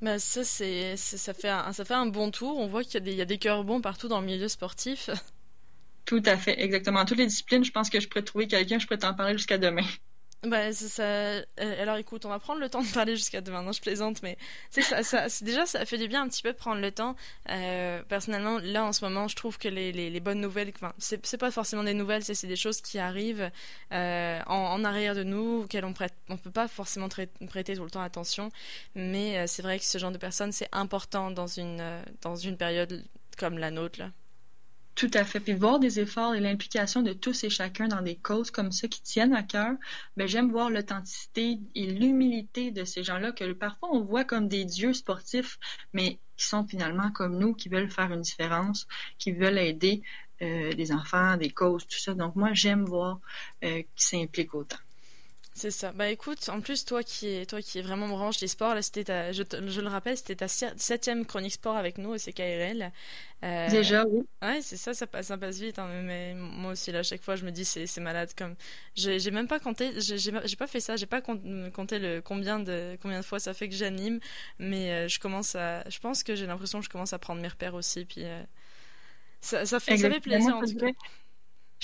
Ben 0.00 0.18
ça, 0.18 0.44
c'est, 0.44 0.96
ça, 0.96 1.32
fait 1.32 1.48
un, 1.48 1.72
ça 1.72 1.84
fait 1.84 1.94
un 1.94 2.06
bon 2.06 2.30
tour. 2.30 2.58
On 2.58 2.66
voit 2.66 2.84
qu'il 2.84 3.06
y 3.08 3.14
y 3.14 3.20
a 3.20 3.24
des 3.24 3.38
cœurs 3.38 3.64
bons 3.64 3.80
partout 3.80 4.08
dans 4.08 4.20
le 4.20 4.26
milieu 4.26 4.48
sportif. 4.48 5.08
Tout 6.04 6.22
à 6.26 6.36
fait, 6.36 6.60
exactement. 6.60 7.04
Toutes 7.04 7.18
les 7.18 7.26
disciplines, 7.26 7.64
je 7.64 7.72
pense 7.72 7.88
que 7.88 7.98
je 8.00 8.08
pourrais 8.08 8.24
trouver 8.24 8.46
quelqu'un, 8.46 8.78
je 8.78 8.86
pourrais 8.86 8.98
t'en 8.98 9.14
parler 9.14 9.32
jusqu'à 9.32 9.56
demain. 9.56 9.86
Bah, 10.44 10.58
euh, 10.98 11.42
alors 11.58 11.96
écoute, 11.96 12.26
on 12.26 12.28
va 12.28 12.38
prendre 12.38 12.60
le 12.60 12.68
temps 12.68 12.82
de 12.82 12.88
parler 12.92 13.16
jusqu'à 13.16 13.40
demain. 13.40 13.62
Non, 13.62 13.72
je 13.72 13.80
plaisante, 13.80 14.22
mais 14.22 14.36
c'est 14.70 14.82
ça, 14.82 15.02
ça 15.02 15.26
déjà, 15.42 15.64
ça 15.64 15.84
fait 15.86 15.96
du 15.96 16.06
bien 16.06 16.22
un 16.22 16.28
petit 16.28 16.42
peu 16.42 16.52
de 16.52 16.56
prendre 16.56 16.80
le 16.80 16.92
temps. 16.92 17.16
Euh, 17.50 18.02
personnellement, 18.08 18.58
là, 18.58 18.84
en 18.84 18.92
ce 18.92 19.04
moment, 19.04 19.26
je 19.26 19.36
trouve 19.36 19.58
que 19.58 19.68
les, 19.68 20.20
bonnes 20.20 20.40
nouvelles, 20.40 20.72
enfin, 20.74 20.92
c'est 20.98 21.38
pas 21.38 21.50
forcément 21.50 21.82
des 21.82 21.94
nouvelles, 21.94 22.24
c'est 22.24 22.46
des 22.46 22.56
choses 22.56 22.80
qui 22.80 22.98
arrivent 22.98 23.50
euh, 23.92 24.40
en, 24.46 24.84
arrière 24.84 25.14
de 25.14 25.22
nous, 25.22 25.62
auxquelles 25.62 25.84
on 25.84 25.92
prête, 25.92 26.14
peut 26.42 26.50
pas 26.50 26.68
forcément 26.68 27.08
prêter 27.08 27.76
tout 27.76 27.84
le 27.84 27.90
temps 27.90 28.02
attention. 28.02 28.50
Mais 28.94 29.46
c'est 29.46 29.62
vrai 29.62 29.78
que 29.78 29.84
ce 29.84 29.98
genre 29.98 30.12
de 30.12 30.18
personnes, 30.18 30.52
c'est 30.52 30.68
important 30.72 31.30
dans 31.30 31.46
une, 31.46 31.82
dans 32.20 32.36
une 32.36 32.56
période 32.56 33.02
comme 33.38 33.58
la 33.58 33.70
nôtre, 33.70 33.98
là. 33.98 34.10
Tout 34.94 35.10
à 35.14 35.24
fait. 35.24 35.40
Puis 35.40 35.54
voir 35.54 35.80
des 35.80 35.98
efforts 35.98 36.34
et 36.34 36.40
l'implication 36.40 37.02
de 37.02 37.12
tous 37.12 37.42
et 37.44 37.50
chacun 37.50 37.88
dans 37.88 38.02
des 38.02 38.16
causes 38.16 38.50
comme 38.52 38.70
ça 38.70 38.86
qui 38.86 39.02
tiennent 39.02 39.34
à 39.34 39.42
cœur, 39.42 39.72
ben 40.16 40.28
j'aime 40.28 40.50
voir 40.52 40.70
l'authenticité 40.70 41.58
et 41.74 41.86
l'humilité 41.86 42.70
de 42.70 42.84
ces 42.84 43.02
gens-là 43.02 43.32
que 43.32 43.52
parfois 43.52 43.88
on 43.92 44.02
voit 44.02 44.24
comme 44.24 44.48
des 44.48 44.64
dieux 44.64 44.92
sportifs, 44.92 45.58
mais 45.92 46.18
qui 46.36 46.46
sont 46.46 46.64
finalement 46.66 47.10
comme 47.10 47.38
nous, 47.38 47.54
qui 47.54 47.68
veulent 47.68 47.90
faire 47.90 48.12
une 48.12 48.22
différence, 48.22 48.86
qui 49.18 49.32
veulent 49.32 49.58
aider 49.58 50.02
euh, 50.42 50.72
des 50.74 50.92
enfants, 50.92 51.36
des 51.36 51.50
causes, 51.50 51.86
tout 51.86 51.98
ça. 51.98 52.14
Donc 52.14 52.36
moi, 52.36 52.52
j'aime 52.52 52.84
voir 52.84 53.20
euh, 53.64 53.82
qu'ils 53.96 54.20
s'impliquent 54.20 54.54
autant. 54.54 54.83
C'est 55.56 55.70
ça. 55.70 55.92
Bah 55.92 56.10
écoute, 56.10 56.48
en 56.48 56.60
plus 56.60 56.84
toi 56.84 57.04
qui 57.04 57.28
es 57.28 57.46
toi 57.46 57.62
qui 57.62 57.78
est 57.78 57.82
vraiment 57.82 58.08
branche 58.08 58.38
des 58.38 58.48
sports, 58.48 58.74
là 58.74 58.82
c'était 58.82 59.32
je, 59.32 59.44
je, 59.68 59.80
le 59.80 59.86
rappelle, 59.86 60.16
c'était 60.16 60.34
ta 60.34 60.48
septième 60.48 61.24
chronique 61.24 61.52
sport 61.52 61.76
avec 61.76 61.96
nous 61.96 62.10
au 62.10 62.18
CKRL. 62.18 62.90
Euh, 63.44 63.70
Déjà, 63.70 64.04
oui. 64.04 64.26
Ouais, 64.42 64.60
c'est 64.62 64.76
ça, 64.76 64.94
ça 64.94 65.06
passe, 65.06 65.28
ça 65.28 65.38
passe 65.38 65.60
vite. 65.60 65.78
Hein, 65.78 65.86
mais 66.02 66.34
moi 66.34 66.72
aussi 66.72 66.90
là, 66.90 67.00
à 67.00 67.02
chaque 67.04 67.22
fois, 67.22 67.36
je 67.36 67.44
me 67.44 67.52
dis 67.52 67.64
c'est 67.64 67.86
c'est 67.86 68.00
malade 68.00 68.30
comme. 68.36 68.56
J'ai 68.96 69.30
même 69.30 69.46
pas 69.46 69.60
compté, 69.60 69.92
j'ai 70.00 70.56
pas 70.56 70.66
fait 70.66 70.80
ça, 70.80 70.96
j'ai 70.96 71.06
pas 71.06 71.20
compté 71.20 72.00
le 72.00 72.20
combien 72.20 72.58
de 72.58 72.98
combien 73.00 73.20
de 73.20 73.24
fois 73.24 73.38
ça 73.38 73.54
fait 73.54 73.68
que 73.68 73.76
j'anime, 73.76 74.18
mais 74.58 74.90
euh, 74.90 75.08
je 75.08 75.20
commence 75.20 75.54
à, 75.54 75.88
je 75.88 76.00
pense 76.00 76.24
que 76.24 76.34
j'ai 76.34 76.46
l'impression 76.46 76.80
que 76.80 76.84
je 76.86 76.90
commence 76.90 77.12
à 77.12 77.20
prendre 77.20 77.40
mes 77.40 77.48
repères 77.48 77.74
aussi, 77.74 78.04
puis 78.04 78.24
euh, 78.24 78.42
ça, 79.40 79.66
ça 79.66 79.78
fait 79.80 79.96
ça 79.98 80.10
fait 80.10 80.20
plaisir 80.20 80.56
en 80.56 80.64
tout 80.64 80.74
cas. 80.76 80.86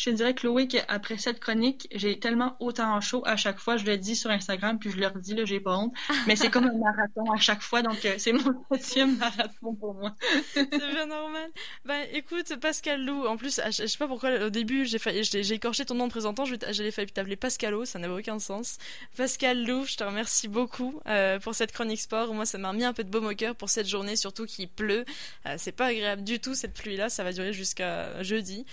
Je 0.01 0.09
te 0.09 0.15
dirais, 0.15 0.33
Chloé, 0.33 0.67
qu'après 0.67 1.19
cette 1.19 1.41
chronique, 1.41 1.87
j'ai 1.95 2.19
tellement 2.19 2.57
autant 2.59 2.95
en 2.97 3.03
chaud 3.03 3.23
à 3.27 3.37
chaque 3.37 3.59
fois. 3.59 3.77
Je 3.77 3.85
le 3.85 3.99
dis 3.99 4.17
sur 4.17 4.31
Instagram, 4.31 4.79
puis 4.79 4.91
je 4.91 4.97
leur 4.97 5.13
dis, 5.13 5.35
là, 5.35 5.45
j'ai 5.45 5.61
pas 5.61 5.77
honte. 5.77 5.93
Mais 6.27 6.37
c'est 6.37 6.49
comme 6.49 6.65
un 6.65 6.73
marathon 6.79 7.31
à 7.31 7.37
chaque 7.37 7.61
fois, 7.61 7.83
donc 7.83 8.03
euh, 8.07 8.15
c'est 8.17 8.33
mon 8.33 8.65
septième 8.73 9.19
marathon 9.19 9.75
pour 9.75 9.93
moi. 9.93 10.15
c'est 10.55 10.71
bien 10.71 11.05
normal. 11.05 11.51
Ben, 11.85 12.07
écoute, 12.15 12.57
Pascal 12.63 13.05
Lou, 13.05 13.27
en 13.27 13.37
plus, 13.37 13.61
je 13.67 13.87
sais 13.87 13.99
pas 13.99 14.09
pourquoi, 14.09 14.47
au 14.47 14.49
début, 14.49 14.87
j'ai 14.87 14.99
j'ai 15.23 15.53
écorché 15.53 15.85
ton 15.85 15.97
nom 15.97 16.07
de 16.07 16.13
présentant, 16.13 16.47
j'allais 16.47 16.93
failli 16.93 17.13
t'appeler 17.13 17.37
Pascalo, 17.37 17.85
ça 17.85 17.99
n'avait 17.99 18.21
aucun 18.21 18.39
sens. 18.39 18.79
Pascal 19.19 19.67
Lou, 19.67 19.85
je 19.85 19.97
te 19.97 20.05
remercie 20.05 20.49
beaucoup 20.49 20.99
euh, 21.09 21.39
pour 21.41 21.55
cette 21.55 21.73
chronique 21.73 22.01
sport. 22.01 22.33
Moi, 22.33 22.47
ça 22.47 22.57
m'a 22.57 22.71
remis 22.71 22.85
un 22.85 22.95
peu 22.95 23.05
de 23.05 23.11
baume 23.11 23.27
au 23.27 23.35
cœur 23.35 23.55
pour 23.55 23.69
cette 23.69 23.87
journée, 23.87 24.17
surtout 24.17 24.47
qu'il 24.47 24.69
pleut. 24.69 25.05
Euh, 25.45 25.57
c'est 25.59 25.73
pas 25.73 25.87
agréable 25.89 26.25
du 26.25 26.41
tout, 26.41 26.55
cette 26.55 26.73
pluie-là. 26.73 27.11
Ça 27.11 27.23
va 27.23 27.35
durer 27.35 27.53
jusqu'à 27.53 28.23
jeudi. 28.23 28.65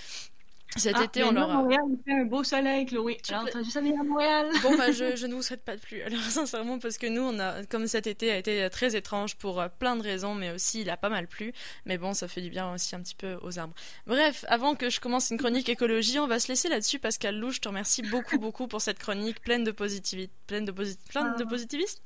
Cet 0.75 0.95
ah, 0.97 1.03
été, 1.05 1.23
on 1.23 1.35
aura. 1.35 1.61
Montréal, 1.61 1.81
il 1.89 1.97
fait 2.03 2.19
un 2.19 2.25
beau 2.25 2.43
soleil, 2.43 2.85
Chloé. 2.85 3.17
Tu 3.23 3.33
as 3.33 3.41
entendu 3.41 3.69
ça 3.69 3.81
vient 3.81 3.99
à 3.99 4.03
Montréal. 4.03 4.49
Bon, 4.61 4.77
bah, 4.77 4.91
je, 4.91 5.15
je, 5.15 5.25
ne 5.25 5.33
vous 5.33 5.41
souhaite 5.41 5.63
pas 5.63 5.75
de 5.75 5.81
pluie. 5.81 6.01
Alors, 6.01 6.19
sincèrement, 6.29 6.77
parce 6.77 6.97
que 6.97 7.07
nous, 7.07 7.21
on 7.21 7.39
a, 7.39 7.63
comme 7.65 7.87
cet 7.87 8.05
été 8.05 8.31
a 8.31 8.37
été 8.37 8.69
très 8.69 8.95
étrange 8.95 9.35
pour 9.37 9.61
euh, 9.61 9.69
plein 9.79 9.95
de 9.95 10.03
raisons, 10.03 10.35
mais 10.35 10.51
aussi 10.51 10.81
il 10.81 10.89
a 10.89 10.97
pas 10.97 11.09
mal 11.09 11.27
plu. 11.27 11.53
Mais 11.85 11.97
bon, 11.97 12.13
ça 12.13 12.27
fait 12.27 12.41
du 12.41 12.49
bien 12.49 12.71
aussi 12.73 12.95
un 12.95 13.01
petit 13.01 13.15
peu 13.15 13.37
aux 13.41 13.57
arbres. 13.59 13.73
Bref, 14.05 14.45
avant 14.49 14.75
que 14.75 14.89
je 14.89 14.99
commence 14.99 15.29
une 15.29 15.37
chronique 15.37 15.69
écologie, 15.69 16.19
on 16.19 16.27
va 16.27 16.39
se 16.39 16.49
laisser 16.49 16.67
là-dessus. 16.67 16.99
Pascal 16.99 17.37
Lou, 17.37 17.51
je 17.51 17.59
te 17.59 17.67
remercie 17.67 18.01
beaucoup, 18.01 18.37
beaucoup 18.37 18.67
pour 18.67 18.81
cette 18.81 18.99
chronique 18.99 19.41
pleine 19.41 19.63
de 19.63 19.71
positivité. 19.71 20.31
Pleine 20.47 20.65
de, 20.65 20.71
posit... 20.71 20.99
pleine 21.09 21.35
de 21.37 21.43
ah. 21.43 21.49
positivisme 21.49 21.99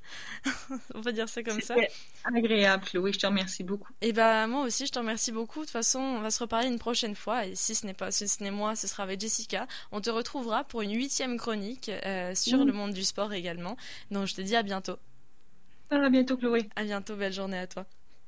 On 0.96 1.02
va 1.02 1.12
dire 1.12 1.30
ça 1.30 1.44
comme 1.44 1.62
ça. 1.62 1.76
agréable, 2.24 2.84
Chloé. 2.86 3.14
Je 3.14 3.20
te 3.20 3.28
remercie 3.28 3.64
beaucoup. 3.64 3.92
Et 4.02 4.14
bah, 4.14 4.48
moi 4.48 4.64
aussi, 4.64 4.86
je 4.86 4.92
te 4.92 5.00
remercie 5.00 5.32
beaucoup. 5.32 5.60
De 5.60 5.66
toute 5.66 5.72
façon, 5.72 6.00
on 6.00 6.22
va 6.22 6.32
se 6.32 6.40
reparler 6.40 6.68
une 6.68 6.80
prochaine 6.80 7.16
fois. 7.16 7.46
Et 7.46 7.56
si 7.56 7.76
ce 7.76 7.86
n'est 7.86 7.94
pas, 7.94 8.12
si 8.12 8.28
ce 8.28 8.44
n'est 8.44 8.51
moi, 8.52 8.76
ce 8.76 8.88
sera 8.88 9.04
avec 9.04 9.20
Jessica. 9.20 9.68
On 9.92 10.02
te 10.02 10.10
retrouvera 10.10 10.64
pour 10.64 10.82
une 10.82 10.94
huitième 10.94 11.38
chronique 11.38 11.90
euh, 12.06 12.36
sur 12.36 12.64
le 12.64 12.74
monde 12.74 12.94
du 12.94 13.04
sport 13.04 13.34
également. 13.34 13.78
Donc 14.12 14.28
je 14.28 14.36
te 14.36 14.42
dis 14.42 14.56
à 14.56 14.64
bientôt. 14.64 14.98
À 15.90 16.10
bientôt 16.10 16.38
Chloé. 16.38 16.70
À 16.76 16.84
bientôt, 16.84 17.16
belle 17.16 17.34
journée 17.34 17.58
à 17.58 17.68
toi. 17.68 17.86